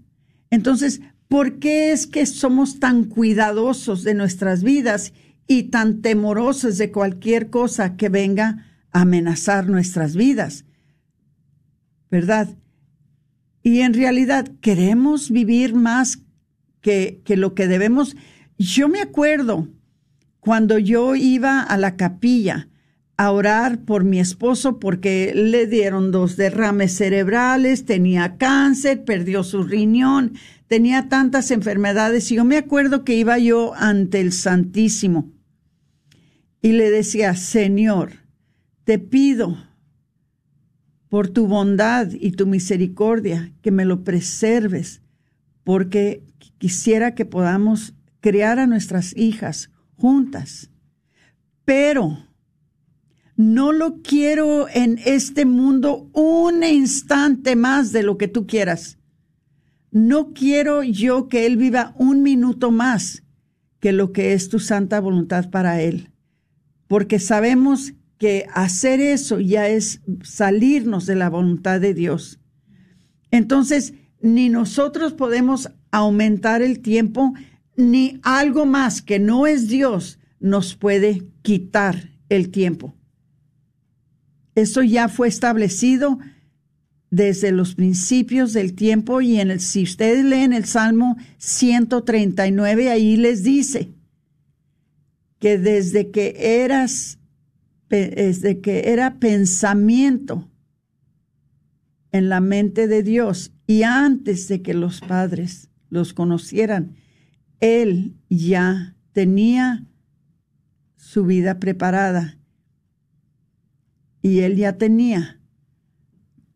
[0.50, 5.12] Entonces, ¿por qué es que somos tan cuidadosos de nuestras vidas
[5.46, 10.64] y tan temorosos de cualquier cosa que venga a amenazar nuestras vidas?
[12.10, 12.48] ¿Verdad?
[13.68, 16.20] Y en realidad queremos vivir más
[16.80, 18.16] que, que lo que debemos.
[18.56, 19.68] Yo me acuerdo
[20.40, 22.70] cuando yo iba a la capilla
[23.18, 29.62] a orar por mi esposo porque le dieron dos derrames cerebrales, tenía cáncer, perdió su
[29.64, 30.32] riñón,
[30.66, 35.30] tenía tantas enfermedades y yo me acuerdo que iba yo ante el Santísimo
[36.62, 38.12] y le decía, Señor,
[38.84, 39.58] te pido
[41.08, 45.00] por tu bondad y tu misericordia que me lo preserves,
[45.64, 46.22] porque
[46.58, 50.70] quisiera que podamos criar a nuestras hijas juntas.
[51.64, 52.18] Pero
[53.36, 58.98] no lo quiero en este mundo un instante más de lo que tú quieras.
[59.90, 63.22] No quiero yo que Él viva un minuto más
[63.80, 66.10] que lo que es tu santa voluntad para Él,
[66.88, 72.40] porque sabemos que hacer eso ya es salirnos de la voluntad de Dios.
[73.30, 77.34] Entonces, ni nosotros podemos aumentar el tiempo,
[77.76, 82.94] ni algo más que no es Dios nos puede quitar el tiempo.
[84.54, 86.18] Eso ya fue establecido
[87.10, 93.16] desde los principios del tiempo y en el, si ustedes leen el Salmo 139, ahí
[93.16, 93.92] les dice
[95.38, 97.17] que desde que eras,
[97.88, 100.50] desde que era pensamiento
[102.12, 106.96] en la mente de Dios y antes de que los padres los conocieran,
[107.60, 109.86] Él ya tenía
[110.96, 112.38] su vida preparada
[114.22, 115.40] y él ya tenía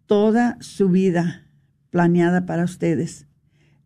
[0.07, 1.47] toda su vida
[1.91, 3.26] planeada para ustedes.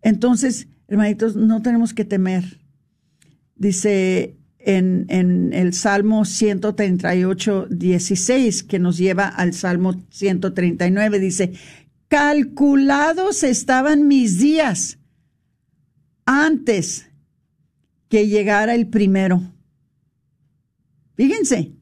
[0.02, 2.60] Entonces, hermanitos, no tenemos que temer.
[3.54, 11.52] Dice en, el Salmo 138, 16, que nos lleva al Salmo 139, dice,
[12.08, 14.98] calculados estaban mis días
[16.24, 17.08] antes
[18.08, 19.40] que llegara el primero.
[21.14, 21.72] Fíjense,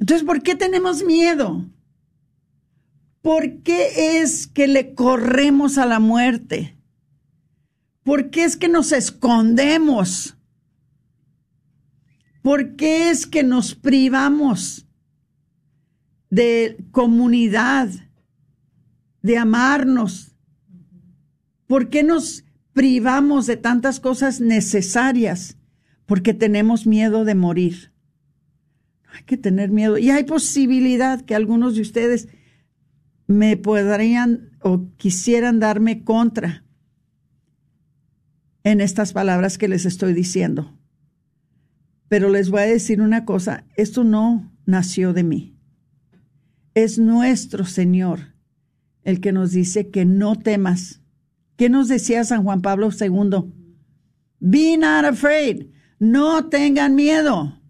[0.00, 1.64] entonces, ¿por qué tenemos miedo?
[3.22, 6.76] ¿Por qué es que le corremos a la muerte?
[8.02, 10.36] ¿Por qué es que nos escondemos?
[12.44, 14.86] ¿Por qué es que nos privamos
[16.28, 17.88] de comunidad,
[19.22, 20.36] de amarnos?
[21.66, 25.56] ¿Por qué nos privamos de tantas cosas necesarias?
[26.04, 27.94] Porque tenemos miedo de morir.
[29.14, 29.96] Hay que tener miedo.
[29.96, 32.28] Y hay posibilidad que algunos de ustedes
[33.26, 36.62] me podrían o quisieran darme contra
[38.64, 40.78] en estas palabras que les estoy diciendo.
[42.08, 45.56] Pero les voy a decir una cosa, esto no nació de mí.
[46.74, 48.34] Es nuestro Señor
[49.02, 51.02] el que nos dice que no temas.
[51.56, 53.52] ¿Qué nos decía San Juan Pablo II?
[54.40, 55.66] Be not afraid.
[55.98, 57.60] No tengan miedo.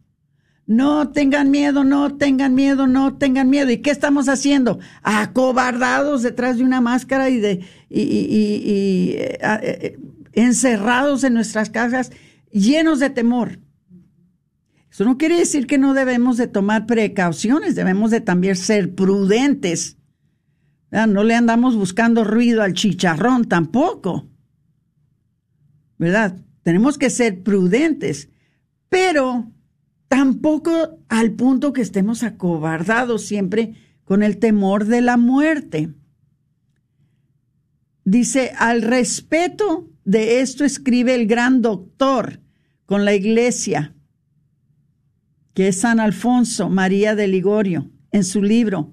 [0.66, 3.70] No tengan miedo, no tengan miedo, no tengan miedo.
[3.70, 4.78] ¿Y qué estamos haciendo?
[5.02, 7.60] Acobardados detrás de una máscara y, de,
[7.90, 9.98] y, y, eh, eh, eh,
[10.32, 12.12] encerrados en nuestras casas,
[12.50, 13.58] llenos de temor.
[14.94, 19.96] Eso no quiere decir que no debemos de tomar precauciones, debemos de también ser prudentes.
[20.92, 24.28] No le andamos buscando ruido al chicharrón tampoco.
[25.98, 26.38] ¿Verdad?
[26.62, 28.28] Tenemos que ser prudentes,
[28.88, 29.50] pero
[30.06, 33.74] tampoco al punto que estemos acobardados siempre
[34.04, 35.92] con el temor de la muerte.
[38.04, 42.38] Dice, al respeto de esto escribe el gran doctor
[42.86, 43.93] con la iglesia,
[45.54, 48.92] que es San Alfonso María de Ligorio, en su libro,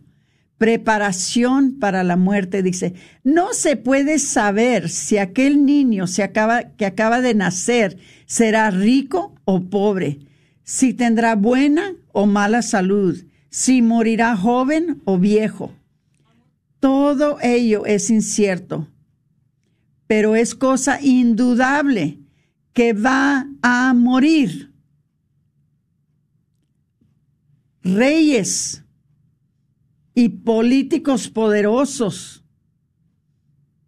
[0.57, 2.61] preparación para la muerte.
[2.61, 2.93] Dice,
[3.23, 7.97] no se puede saber si aquel niño se acaba, que acaba de nacer
[8.27, 10.19] será rico o pobre,
[10.63, 13.17] si tendrá buena o mala salud,
[13.49, 15.73] si morirá joven o viejo.
[16.79, 18.87] Todo ello es incierto,
[20.07, 22.19] pero es cosa indudable
[22.73, 24.70] que va a morir.
[27.83, 28.81] Reyes,
[30.13, 32.43] y políticos poderosos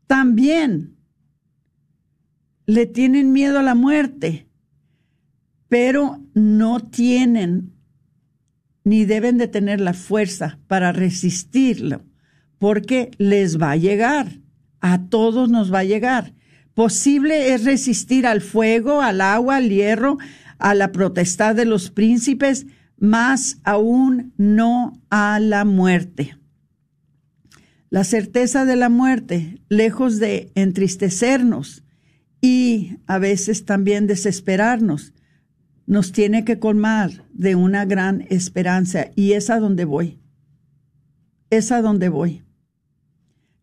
[0.07, 0.95] también
[2.65, 4.47] le tienen miedo a la muerte,
[5.67, 7.73] pero no tienen
[8.85, 12.03] ni deben de tener la fuerza para resistirlo,
[12.57, 14.39] porque les va a llegar,
[14.79, 16.33] a todos nos va a llegar.
[16.73, 20.17] Posible es resistir al fuego, al agua, al hierro,
[20.57, 22.65] a la protestad de los príncipes,
[23.03, 26.37] más aún no a la muerte.
[27.89, 31.83] La certeza de la muerte, lejos de entristecernos
[32.39, 35.13] y a veces también desesperarnos,
[35.85, 40.21] nos tiene que colmar de una gran esperanza y es a donde voy.
[41.49, 42.45] Es a donde voy.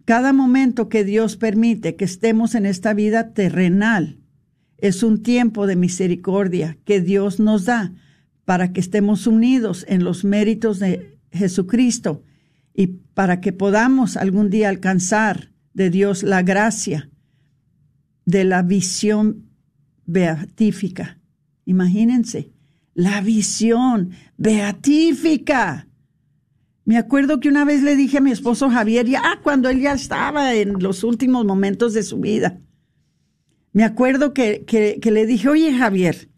[0.05, 4.19] Cada momento que Dios permite que estemos en esta vida terrenal
[4.77, 7.95] es un tiempo de misericordia que Dios nos da
[8.45, 12.23] para que estemos unidos en los méritos de Jesucristo
[12.75, 17.11] y para que podamos algún día alcanzar de Dios la gracia
[18.25, 19.51] de la visión
[20.07, 21.19] beatífica.
[21.65, 22.53] Imagínense,
[22.95, 25.89] la visión beatífica.
[26.85, 29.93] Me acuerdo que una vez le dije a mi esposo Javier, ya cuando él ya
[29.93, 32.61] estaba en los últimos momentos de su vida,
[33.73, 36.29] me acuerdo que, que le dije, oye Javier,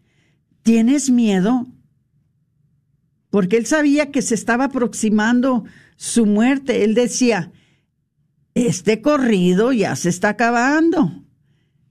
[0.61, 1.67] ¿tienes miedo?
[3.33, 5.63] Porque él sabía que se estaba aproximando
[5.95, 6.83] su muerte.
[6.83, 7.51] Él decía,
[8.53, 11.25] este corrido ya se está acabando,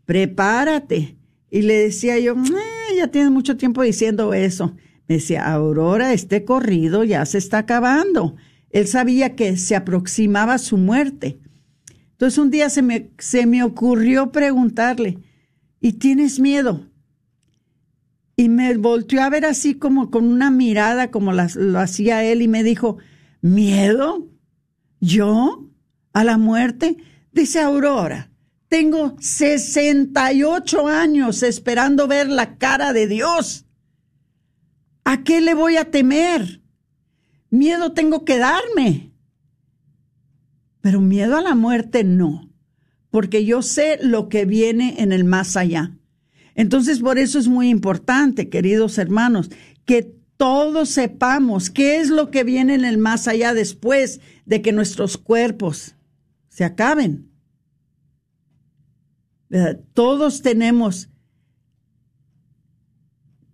[0.04, 1.16] prepárate.
[1.50, 4.76] Y le decía yo, ah, ya tienes mucho tiempo diciendo eso.
[5.08, 8.36] Me decía, Aurora, este corrido ya se está acabando.
[8.70, 11.40] Él sabía que se aproximaba su muerte.
[12.12, 15.18] Entonces un día se me, se me ocurrió preguntarle,
[15.80, 16.86] ¿y tienes miedo?
[18.42, 22.48] Y me volteó a ver así como con una mirada como lo hacía él y
[22.48, 22.98] me dijo,
[23.40, 24.32] ¿miedo?
[24.98, 25.70] ¿Yo?
[26.12, 26.96] ¿A la muerte?
[27.30, 28.32] Dice Aurora,
[28.66, 33.66] tengo 68 años esperando ver la cara de Dios.
[35.04, 36.62] ¿A qué le voy a temer?
[37.48, 39.12] Miedo tengo que darme.
[40.80, 42.50] Pero miedo a la muerte no,
[43.08, 45.96] porque yo sé lo que viene en el más allá.
[46.54, 49.50] Entonces, por eso es muy importante, queridos hermanos,
[49.84, 54.72] que todos sepamos qué es lo que viene en el más allá después de que
[54.72, 55.94] nuestros cuerpos
[56.48, 57.30] se acaben.
[59.94, 61.10] Todos tenemos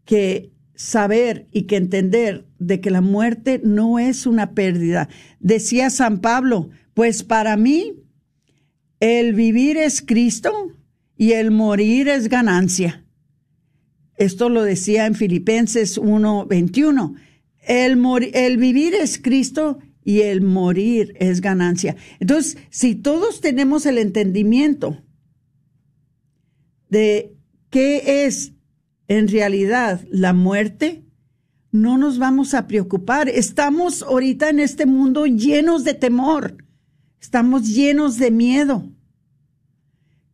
[0.05, 5.09] que saber y que entender de que la muerte no es una pérdida.
[5.41, 7.95] Decía San Pablo, pues para mí
[9.01, 10.73] el vivir es Cristo
[11.19, 13.05] y el morir es ganancia.
[14.17, 17.17] Esto lo decía en Filipenses 1:21.
[17.67, 18.01] El,
[18.33, 21.97] el vivir es Cristo y el morir es ganancia.
[22.21, 25.03] Entonces, si todos tenemos el entendimiento
[26.89, 27.37] de
[27.69, 28.53] qué es
[29.09, 31.05] en realidad la muerte,
[31.73, 33.29] no nos vamos a preocupar.
[33.29, 36.65] Estamos ahorita en este mundo llenos de temor,
[37.21, 38.89] estamos llenos de miedo.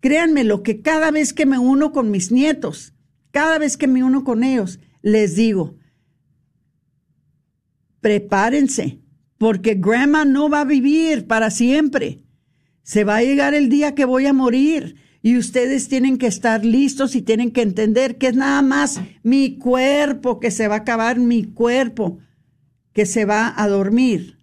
[0.04, 2.92] Créanme lo que cada vez que me uno con mis nietos,
[3.30, 5.78] cada vez que me uno con ellos, les digo,
[8.02, 9.00] prepárense,
[9.38, 12.22] porque grandma no va a vivir para siempre.
[12.82, 16.66] Se va a llegar el día que voy a morir y ustedes tienen que estar
[16.66, 20.78] listos y tienen que entender que es nada más mi cuerpo que se va a
[20.80, 22.18] acabar, mi cuerpo
[22.92, 24.36] que se va a dormir.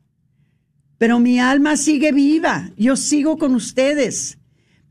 [0.98, 4.40] Pero mi alma sigue viva, yo sigo con ustedes,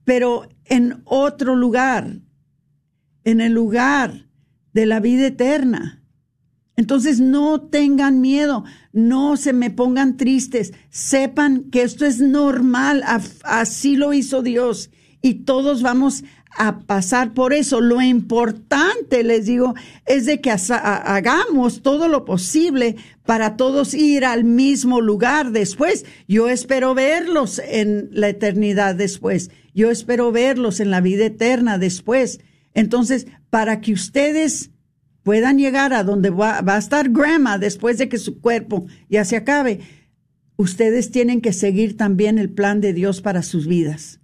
[0.05, 2.21] pero en otro lugar,
[3.25, 4.31] en el lugar
[4.73, 6.03] de la vida eterna.
[6.77, 8.65] Entonces no tengan miedo,
[8.95, 13.05] no se me pongan tristes, sepan que esto es normal,
[13.45, 14.91] así lo hizo Dios
[15.21, 16.25] y todos vamos
[16.57, 17.81] a pasar por eso.
[17.81, 19.75] Lo importante, les digo,
[20.07, 26.05] es de que hagamos todo lo posible para todos ir al mismo lugar después.
[26.27, 29.51] Yo espero verlos en la eternidad después.
[29.75, 32.41] Yo espero verlos en la vida eterna después.
[32.75, 34.71] Entonces, para que ustedes
[35.23, 39.37] puedan llegar a donde va, a estar grandma después de que su cuerpo ya se
[39.37, 39.81] acabe,
[40.57, 44.20] ustedes tienen que seguir también el plan de Dios para sus vidas.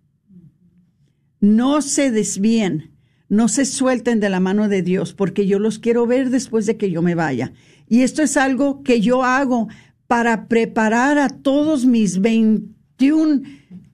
[1.41, 2.97] No se desvíen,
[3.29, 6.77] no se suelten de la mano de Dios, porque yo los quiero ver después de
[6.77, 7.53] que yo me vaya.
[7.89, 9.69] Y esto es algo que yo hago
[10.07, 13.43] para preparar a todos mis 21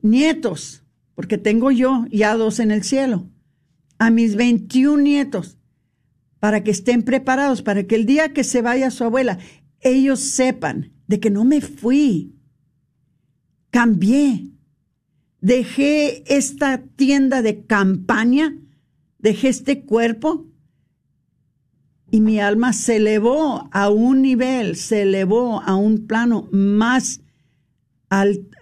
[0.03, 0.85] nietos,
[1.15, 3.29] porque tengo yo ya dos en el cielo,
[3.99, 5.59] a mis 21 nietos,
[6.39, 9.39] para que estén preparados, para que el día que se vaya su abuela,
[9.81, 12.35] ellos sepan de que no me fui,
[13.71, 14.52] cambié,
[15.43, 18.57] dejé esta tienda de campaña,
[19.19, 20.47] dejé este cuerpo
[22.11, 27.21] y mi alma se elevó a un nivel, se elevó a un plano más,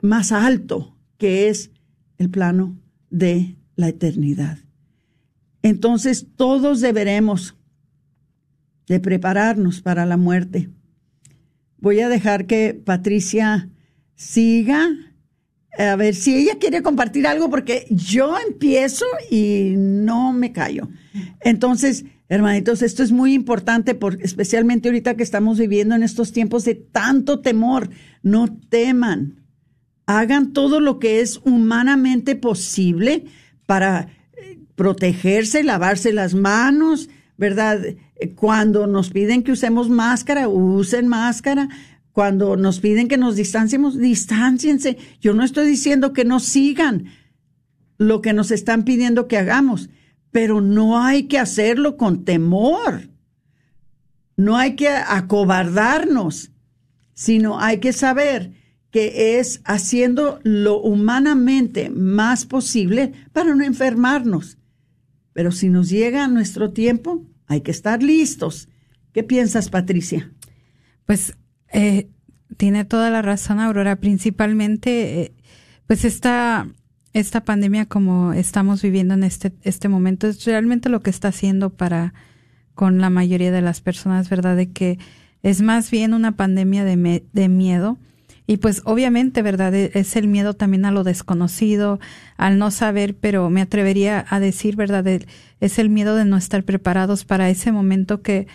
[0.03, 1.71] más alto, que es
[2.19, 2.77] el plano
[3.11, 4.59] de la eternidad.
[5.63, 7.55] Entonces todos deberemos
[8.89, 10.69] de prepararnos para la muerte
[11.81, 13.69] voy a dejar que Patricia
[14.15, 14.89] siga.
[15.79, 20.89] A ver si ella quiere compartir algo, porque yo empiezo y no me callo.
[21.41, 26.65] Entonces, hermanitos, esto es muy importante, porque especialmente ahorita que estamos viviendo en estos tiempos
[26.65, 27.91] de tanto temor.
[28.23, 29.45] No teman.
[30.07, 33.27] Hagan todo lo que es humanamente posible
[33.67, 37.81] para eh, protegerse, lavarse las manos, ¿verdad?
[38.35, 41.69] Cuando nos piden que usemos máscara, usen máscara.
[42.13, 44.99] Cuando nos piden que nos distanciemos, distanciense.
[45.21, 47.07] Yo no estoy diciendo que no sigan
[47.99, 49.91] lo que nos están pidiendo que hagamos,
[50.31, 53.11] pero no hay que hacerlo con temor.
[54.37, 56.51] No hay que acobardarnos,
[57.15, 58.55] sino hay que saber
[58.91, 64.59] que es haciendo lo humanamente más posible para no enfermarnos.
[65.33, 68.69] Pero si nos llega nuestro tiempo, hay que estar listos.
[69.13, 70.33] ¿Qué piensas, Patricia?
[71.05, 71.37] Pues
[71.73, 72.09] eh,
[72.57, 73.97] tiene toda la razón, Aurora.
[73.97, 75.33] Principalmente, eh,
[75.87, 76.69] pues esta,
[77.13, 81.71] esta pandemia como estamos viviendo en este, este momento es realmente lo que está haciendo
[81.71, 82.15] para
[82.75, 84.57] con la mayoría de las personas, ¿verdad?
[84.57, 84.99] De que
[85.43, 87.99] es más bien una pandemia de, de miedo.
[88.47, 89.75] Y pues obviamente, ¿verdad?
[89.75, 92.01] E, es el miedo también a lo desconocido,
[92.37, 95.07] al no saber, pero me atrevería a decir, ¿verdad?
[95.07, 98.49] es el miedo de no estar preparados para ese momento que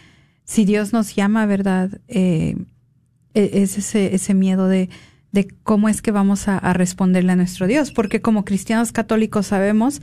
[0.43, 2.01] si Dios nos llama, ¿verdad?
[2.07, 2.57] Eh,
[3.35, 4.89] es ese, ese miedo de,
[5.35, 10.01] de cómo es que vamos a, responderle a nuestro Dios, porque como cristianos católicos sabemos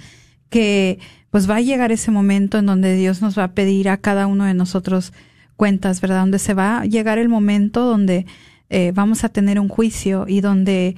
[0.50, 0.98] que
[1.30, 4.26] pues va a llegar ese momento en donde Dios nos va a pedir a cada
[4.26, 5.14] uno de nosotros
[5.56, 6.20] cuentas, ¿verdad?
[6.20, 8.26] Donde se va a llegar el momento donde
[8.68, 10.96] eh, vamos a tener un juicio y donde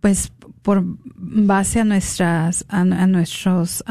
[0.00, 0.32] pues
[0.62, 0.82] por
[1.14, 3.84] base a nuestras a, nuestros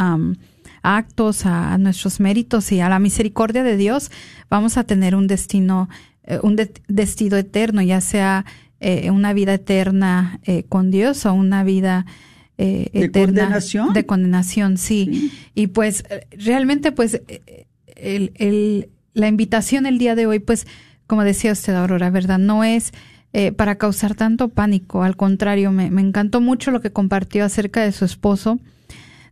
[0.84, 4.12] actos, a, nuestros méritos y a la misericordia de Dios,
[4.50, 5.88] vamos a tener un destino,
[6.26, 6.56] eh, un
[6.88, 8.46] destino eterno, ya sea
[8.80, 12.06] eh, una vida eterna eh, con Dios o una vida
[12.58, 13.94] ¿De eterna condenación?
[13.94, 15.30] de condenación, sí.
[15.56, 17.22] Y pues realmente, pues
[17.98, 20.66] el, el, la invitación el día de hoy, pues
[21.06, 22.40] como decía usted, Aurora, ¿verdad?
[22.40, 22.94] No es
[23.58, 27.92] para causar tanto pánico, al contrario, me, me encantó mucho lo que compartió acerca de
[27.92, 28.58] su esposo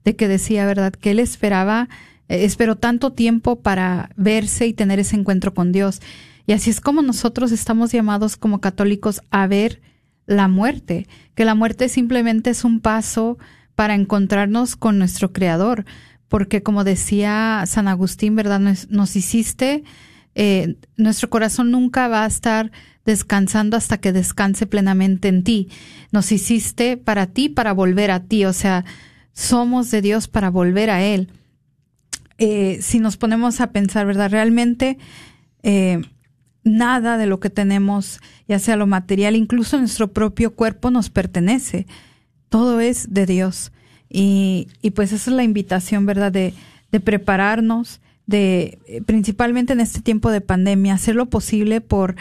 [0.04, 1.90] de que decía, ¿verdad?, que él esperaba,
[2.30, 6.02] eh, esperó tanto tiempo para verse y tener ese encuentro con Dios.
[6.46, 9.82] Y así es como nosotros estamos llamados como católicos a ver
[10.26, 13.38] la muerte, que la muerte simplemente es un paso
[13.76, 15.86] para encontrarnos con nuestro Creador,
[16.28, 18.60] porque como decía San Agustín, ¿verdad?
[18.60, 19.84] Nos, hiciste,
[20.36, 22.72] eh, nuestro corazón nunca va a estar
[23.06, 25.70] descansando hasta que descanse plenamente en ti.
[26.12, 28.86] Nos hiciste para ti, para volver a ti, o sea,
[29.34, 31.30] somos de Dios para volver a Él.
[32.38, 34.32] Eh, si nos ponemos a pensar, ¿verdad?
[34.32, 34.98] Realmente
[35.62, 36.02] eh,
[36.64, 41.88] nada de lo que tenemos, ya sea lo material, incluso nuestro propio cuerpo nos pertenece.
[42.50, 43.72] Todo es de Dios.
[44.10, 46.32] Y, y pues esa es la invitación, ¿verdad?
[46.32, 46.54] De,
[46.92, 52.16] de prepararnos, de eh, principalmente en este tiempo de pandemia, hacer lo posible por,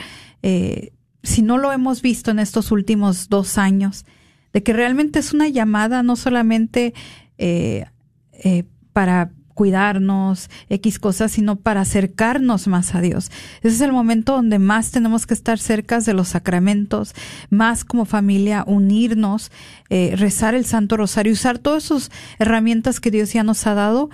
[1.23, 4.05] si no lo hemos visto en estos últimos dos años,
[4.53, 6.95] de que realmente es una llamada no solamente
[7.39, 7.87] eh,
[8.33, 13.31] eh, para cuidarnos, X cosas, sino para acercarnos más a Dios.
[13.63, 17.15] Ese es el momento donde más tenemos que estar cerca de los sacramentos,
[17.51, 19.51] más como familia unirnos,
[19.91, 24.11] eh, rezar el Santo Rosario, usar todas esas herramientas que Dios ya nos ha dado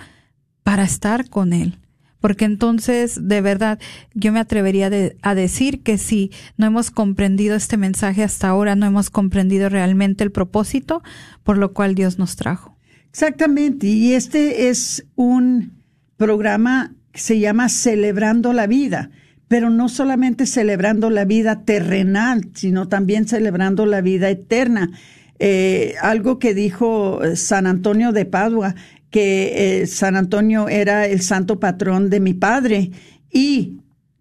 [0.63, 1.77] para estar con Él
[2.19, 3.79] porque entonces de verdad
[4.13, 4.89] yo me atrevería
[5.21, 10.23] a decir que si no hemos comprendido este mensaje hasta ahora, no hemos comprendido realmente
[10.23, 11.01] el propósito
[11.43, 12.78] por lo cual Dios nos trajo.
[13.11, 15.83] Exactamente, y este es un
[16.17, 19.09] programa que se llama Celebrando la Vida,
[19.47, 24.91] pero no solamente celebrando la vida terrenal, sino también celebrando la vida eterna.
[25.39, 28.75] Eh, algo que dijo eh, San Antonio de Padua,
[29.09, 32.91] que eh, San Antonio era el santo patrón de mi padre
[33.31, 33.79] y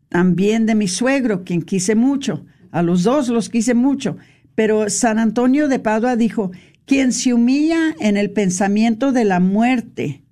[0.09, 2.47] también de mi suegro, quien quise mucho.
[2.71, 4.17] A los dos los quise mucho.
[4.55, 6.51] Pero San Antonio de Padua dijo,
[6.89, 10.25] quien se humilla en el pensamiento de la muerte,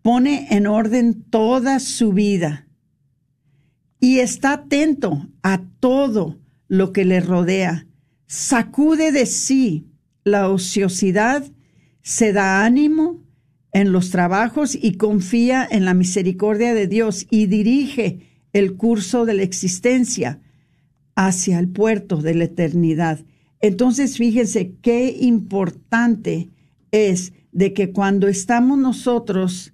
[0.00, 2.66] pone en orden toda su vida
[4.00, 7.86] y está atento a todo lo que le rodea.
[8.26, 9.86] Sacude de sí
[10.24, 11.44] la ociosidad,
[12.02, 13.22] se da ánimo
[13.72, 19.34] en los trabajos y confía en la misericordia de Dios y dirige el curso de
[19.34, 20.40] la existencia
[21.14, 23.20] hacia el puerto de la eternidad.
[23.64, 26.50] Entonces, fíjense qué importante
[26.90, 29.72] es de que cuando estamos nosotros,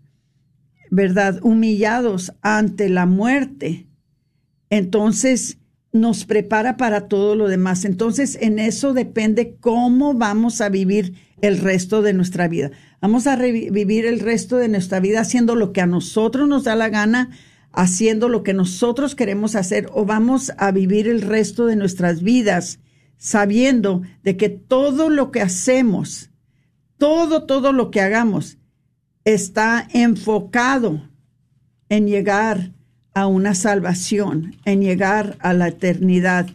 [0.92, 3.88] ¿verdad?, humillados ante la muerte,
[4.68, 5.58] entonces
[5.92, 7.84] nos prepara para todo lo demás.
[7.84, 12.70] Entonces, en eso depende cómo vamos a vivir el resto de nuestra vida.
[13.00, 16.76] Vamos a vivir el resto de nuestra vida haciendo lo que a nosotros nos da
[16.76, 17.30] la gana,
[17.72, 22.78] haciendo lo que nosotros queremos hacer, o vamos a vivir el resto de nuestras vidas
[23.20, 26.30] sabiendo de que todo lo que hacemos,
[26.96, 28.56] todo, todo lo que hagamos,
[29.26, 31.06] está enfocado
[31.90, 32.72] en llegar
[33.12, 36.48] a una salvación, en llegar a la eternidad.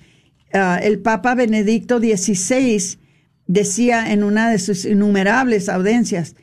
[0.51, 2.97] Ah, el Papa Benedicto XVI
[3.45, 6.35] decía en una de sus innumerables audiencias,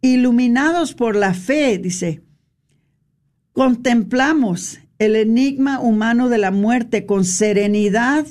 [0.00, 2.22] iluminados por la fe, dice,
[3.52, 8.24] contemplamos el enigma humano de la muerte con serenidad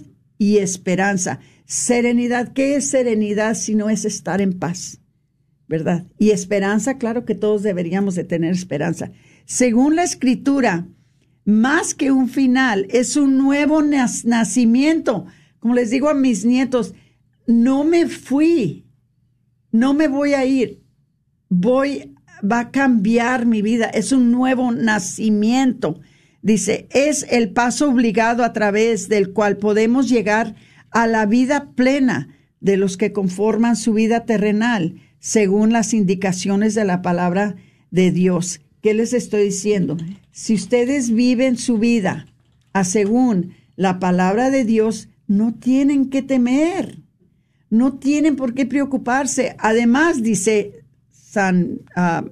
[0.44, 1.40] y esperanza.
[1.66, 5.00] Serenidad, ¿qué es serenidad si no es estar en paz?
[5.70, 6.06] ¿Verdad?
[6.20, 9.12] Y esperanza, claro que todos deberíamos de tener esperanza.
[9.46, 10.86] Según la escritura,
[11.46, 15.26] más que un final, es un nuevo nacimiento.
[15.60, 16.94] Como les digo a mis nietos,
[17.48, 18.86] no me fui,
[19.72, 20.84] no me voy a ir,
[21.48, 26.02] voy, va a cambiar mi vida, es un nuevo nacimiento.
[26.44, 30.56] Dice, es el paso obligado a través del cual podemos llegar
[30.92, 36.84] a la vida plena de los que conforman su vida terrenal, según las indicaciones de
[36.84, 37.56] la palabra
[37.92, 38.60] de Dios.
[38.82, 39.96] ¿Qué les estoy diciendo?
[40.32, 42.26] Si ustedes viven su vida
[42.74, 47.00] a según la palabra de Dios, no tienen que temer,
[47.70, 49.56] no tienen por qué preocuparse.
[49.60, 52.30] Además, dice San uh,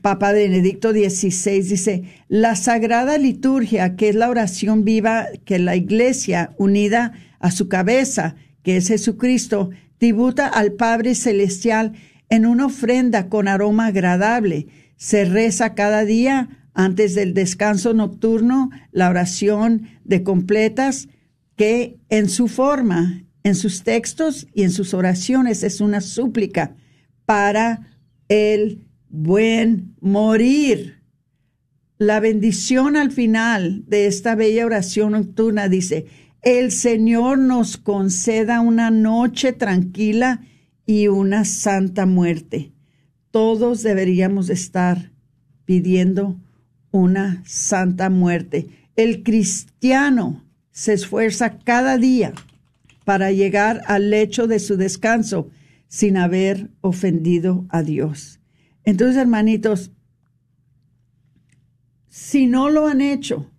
[0.00, 6.54] Papa Benedicto XVI, dice, la sagrada liturgia, que es la oración viva que la iglesia
[6.56, 11.94] unida a su cabeza, que es Jesucristo, tributa al Padre Celestial
[12.28, 14.68] en una ofrenda con aroma agradable.
[14.94, 21.08] Se reza cada día antes del descanso nocturno la oración de completas
[21.56, 26.76] que en su forma, en sus textos y en sus oraciones es una súplica
[27.24, 27.80] para
[28.28, 28.85] el
[29.22, 31.02] buen morir.
[31.98, 36.06] La bendición al final de esta bella oración nocturna dice,
[36.42, 40.40] el Señor nos conceda una noche tranquila
[40.84, 42.72] y una santa muerte
[43.36, 45.12] todos deberíamos estar
[45.66, 46.40] pidiendo
[46.90, 48.68] una santa muerte.
[48.96, 52.32] El cristiano se esfuerza cada día
[53.04, 55.50] para llegar al lecho de su descanso
[55.86, 58.40] sin haber ofendido a Dios.
[58.86, 59.92] Entonces, hermanitos,
[62.08, 63.50] si no lo han hecho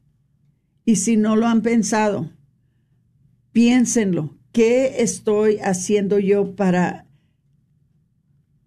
[0.83, 2.31] y si no lo han pensado,
[3.51, 4.35] piénsenlo.
[4.51, 7.07] ¿Qué estoy haciendo yo para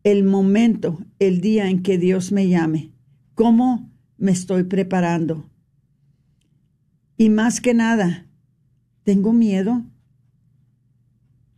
[0.03, 2.93] el momento, el día en que Dios me llame.
[3.35, 5.51] ¿Cómo me estoy preparando?
[7.17, 8.27] Y más que nada,
[9.03, 9.85] ¿tengo miedo?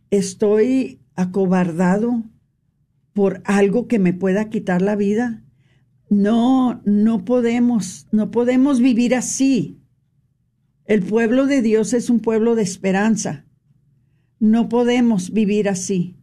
[0.09, 2.23] ¿Estoy acobardado
[3.13, 5.43] por algo que me pueda quitar la vida?
[6.09, 9.79] No, no podemos, no podemos vivir así.
[10.85, 13.45] El pueblo de Dios es un pueblo de esperanza.
[14.39, 16.17] No podemos vivir así,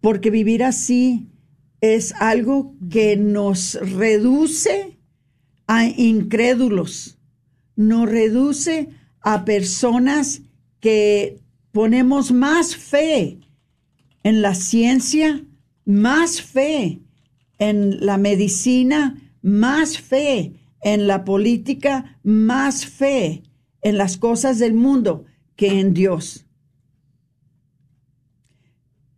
[0.00, 1.30] porque vivir así
[1.80, 4.98] es algo que nos reduce
[5.66, 7.18] a incrédulos,
[7.76, 8.88] nos reduce
[9.20, 10.42] a personas
[10.80, 11.40] que
[11.72, 13.40] ponemos más fe
[14.22, 15.44] en la ciencia,
[15.90, 17.00] más fe
[17.58, 23.42] en la medicina, más fe en la política, más fe
[23.82, 25.24] en las cosas del mundo
[25.56, 26.46] que en Dios.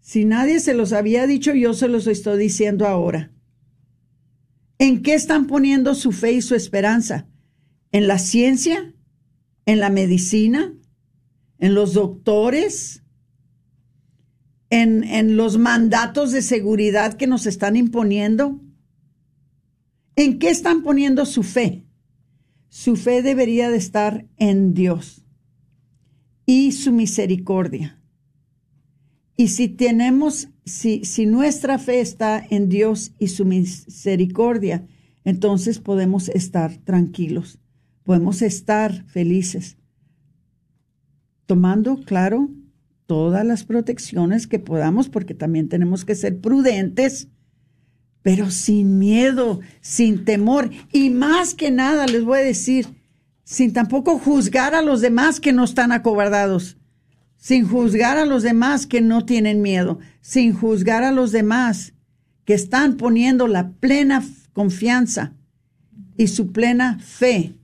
[0.01, 3.31] Si nadie se los había dicho, yo se los estoy diciendo ahora.
[4.79, 7.29] ¿En qué están poniendo su fe y su esperanza?
[7.93, 8.93] ¿En la ciencia?
[9.67, 10.75] en la medicina,
[11.59, 13.02] en los doctores,
[14.73, 18.59] en, en los mandatos de seguridad que nos están imponiendo.
[20.17, 21.85] ¿En qué están poniendo su fe?
[22.71, 25.27] Su fe debería de estar en Dios
[26.47, 28.01] y su misericordia.
[29.37, 34.87] Y si tenemos, si, si nuestra fe está en Dios y su misericordia,
[35.23, 37.59] entonces podemos estar tranquilos,
[38.05, 39.77] podemos estar felices,
[41.45, 42.49] tomando, claro,
[43.07, 47.29] todas las protecciones que podamos, porque también tenemos que ser prudentes,
[48.23, 52.87] pero sin miedo, sin temor, y más que nada les voy a decir,
[53.45, 56.77] sin tampoco juzgar a los demás que no están acobardados
[57.43, 61.93] sin juzgar a los demás que no tienen miedo, sin juzgar a los demás
[62.45, 64.23] que están poniendo la plena
[64.53, 65.33] confianza
[66.17, 67.59] y su plena fe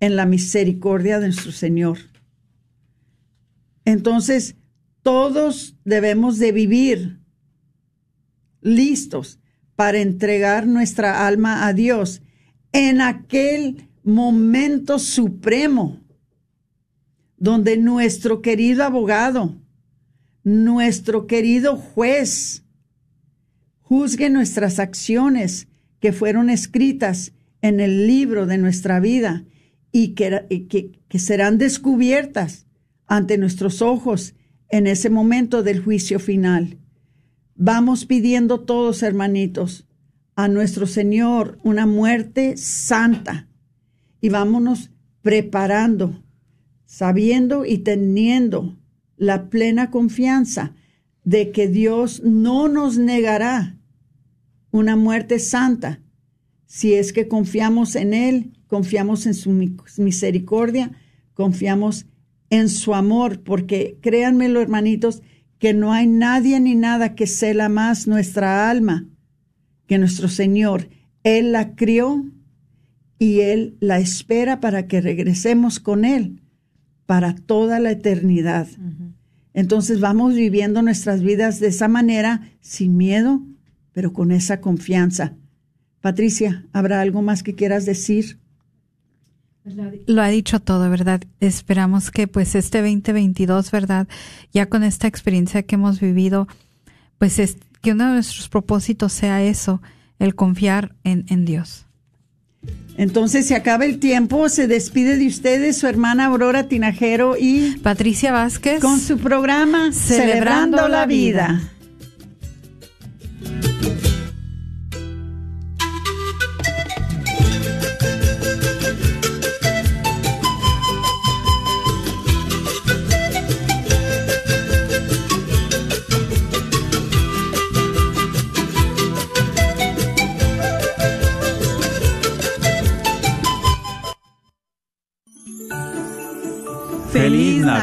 [0.00, 1.96] en la misericordia de nuestro Señor.
[3.86, 4.56] Entonces,
[5.06, 7.20] todos debemos de vivir
[8.60, 9.38] listos
[9.76, 12.22] para entregar nuestra alma a Dios
[12.72, 16.00] en aquel momento supremo
[17.36, 19.54] donde nuestro querido abogado,
[20.42, 22.64] nuestro querido juez,
[23.82, 25.68] juzgue nuestras acciones
[26.00, 27.32] que fueron escritas
[27.62, 29.44] en el libro de nuestra vida
[29.92, 32.66] y que, que, serán descubiertas
[33.06, 34.34] ante nuestros ojos
[34.68, 36.78] en ese momento del juicio final.
[37.54, 39.86] Vamos pidiendo todos, hermanitos,
[40.34, 43.48] a nuestro Señor una muerte santa
[44.20, 44.90] y vámonos
[45.22, 46.22] preparando
[46.86, 48.78] sabiendo y teniendo
[49.16, 50.74] la plena confianza
[51.24, 53.76] de que Dios no nos negará
[54.70, 56.00] una muerte santa
[56.66, 59.50] si es que confiamos en Él, confiamos en su
[59.98, 60.92] misericordia,
[61.34, 62.06] confiamos
[62.50, 65.22] en su amor, porque créanmelo hermanitos,
[65.58, 69.06] que no hay nadie ni nada que cela más nuestra alma
[69.86, 70.88] que nuestro Señor.
[71.22, 72.24] Él la crió
[73.18, 76.42] y Él la espera para que regresemos con Él
[77.06, 78.66] para toda la eternidad.
[79.54, 83.42] Entonces vamos viviendo nuestras vidas de esa manera, sin miedo,
[83.92, 85.34] pero con esa confianza.
[86.00, 88.38] Patricia, ¿habrá algo más que quieras decir?
[90.06, 91.22] Lo ha dicho todo, ¿verdad?
[91.40, 94.06] Esperamos que pues este 2022, ¿verdad?
[94.52, 96.46] Ya con esta experiencia que hemos vivido,
[97.18, 99.82] pues es, que uno de nuestros propósitos sea eso,
[100.18, 101.86] el confiar en, en Dios.
[102.96, 108.32] Entonces se acaba el tiempo, se despide de ustedes su hermana Aurora Tinajero y Patricia
[108.32, 111.60] Vázquez con su programa Celebrando, la vida.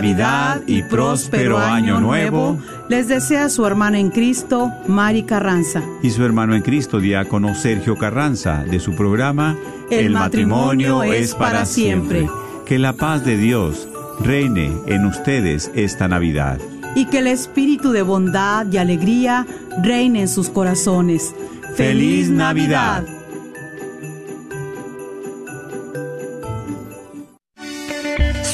[0.04, 2.60] Navidad y próspero Año Nuevo.
[2.89, 5.82] Les desea su hermana en Cristo, Mari Carranza.
[6.01, 9.56] Y su hermano en Cristo, diácono Sergio Carranza, de su programa
[9.89, 12.28] El, matrimonio, es para siempre.
[12.66, 13.88] Que la paz de Dios
[14.20, 16.60] reine en ustedes esta Navidad.
[16.95, 19.47] Y que el espíritu de bondad y alegría
[19.82, 21.34] reine en sus corazones.
[21.78, 23.06] ¡Feliz Navidad!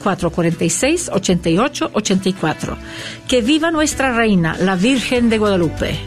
[0.00, 2.76] 446-8884.
[3.28, 5.98] Que viva nuestra reina, la Virgen de Guadalupe.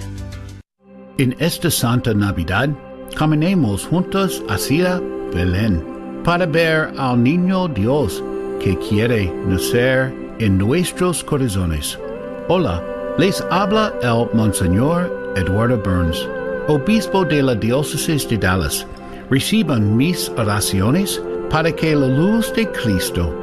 [1.17, 2.69] En esta Santa Navidad,
[3.15, 4.99] caminemos juntos hacia
[5.33, 8.23] Belén para ver al niño Dios
[8.59, 11.99] que quiere nacer en nuestros corazones.
[12.47, 12.83] Hola,
[13.17, 16.27] les habla el Monseñor Eduardo Burns,
[16.67, 18.87] obispo de la diócesis de Dallas.
[19.29, 23.42] Reciban mis oraciones para que la luz de Cristo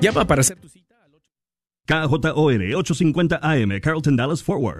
[0.00, 1.24] Llama para hacer tu cita al 8...
[1.86, 4.78] KJOR 850 AM, Carlton Dallas Forward.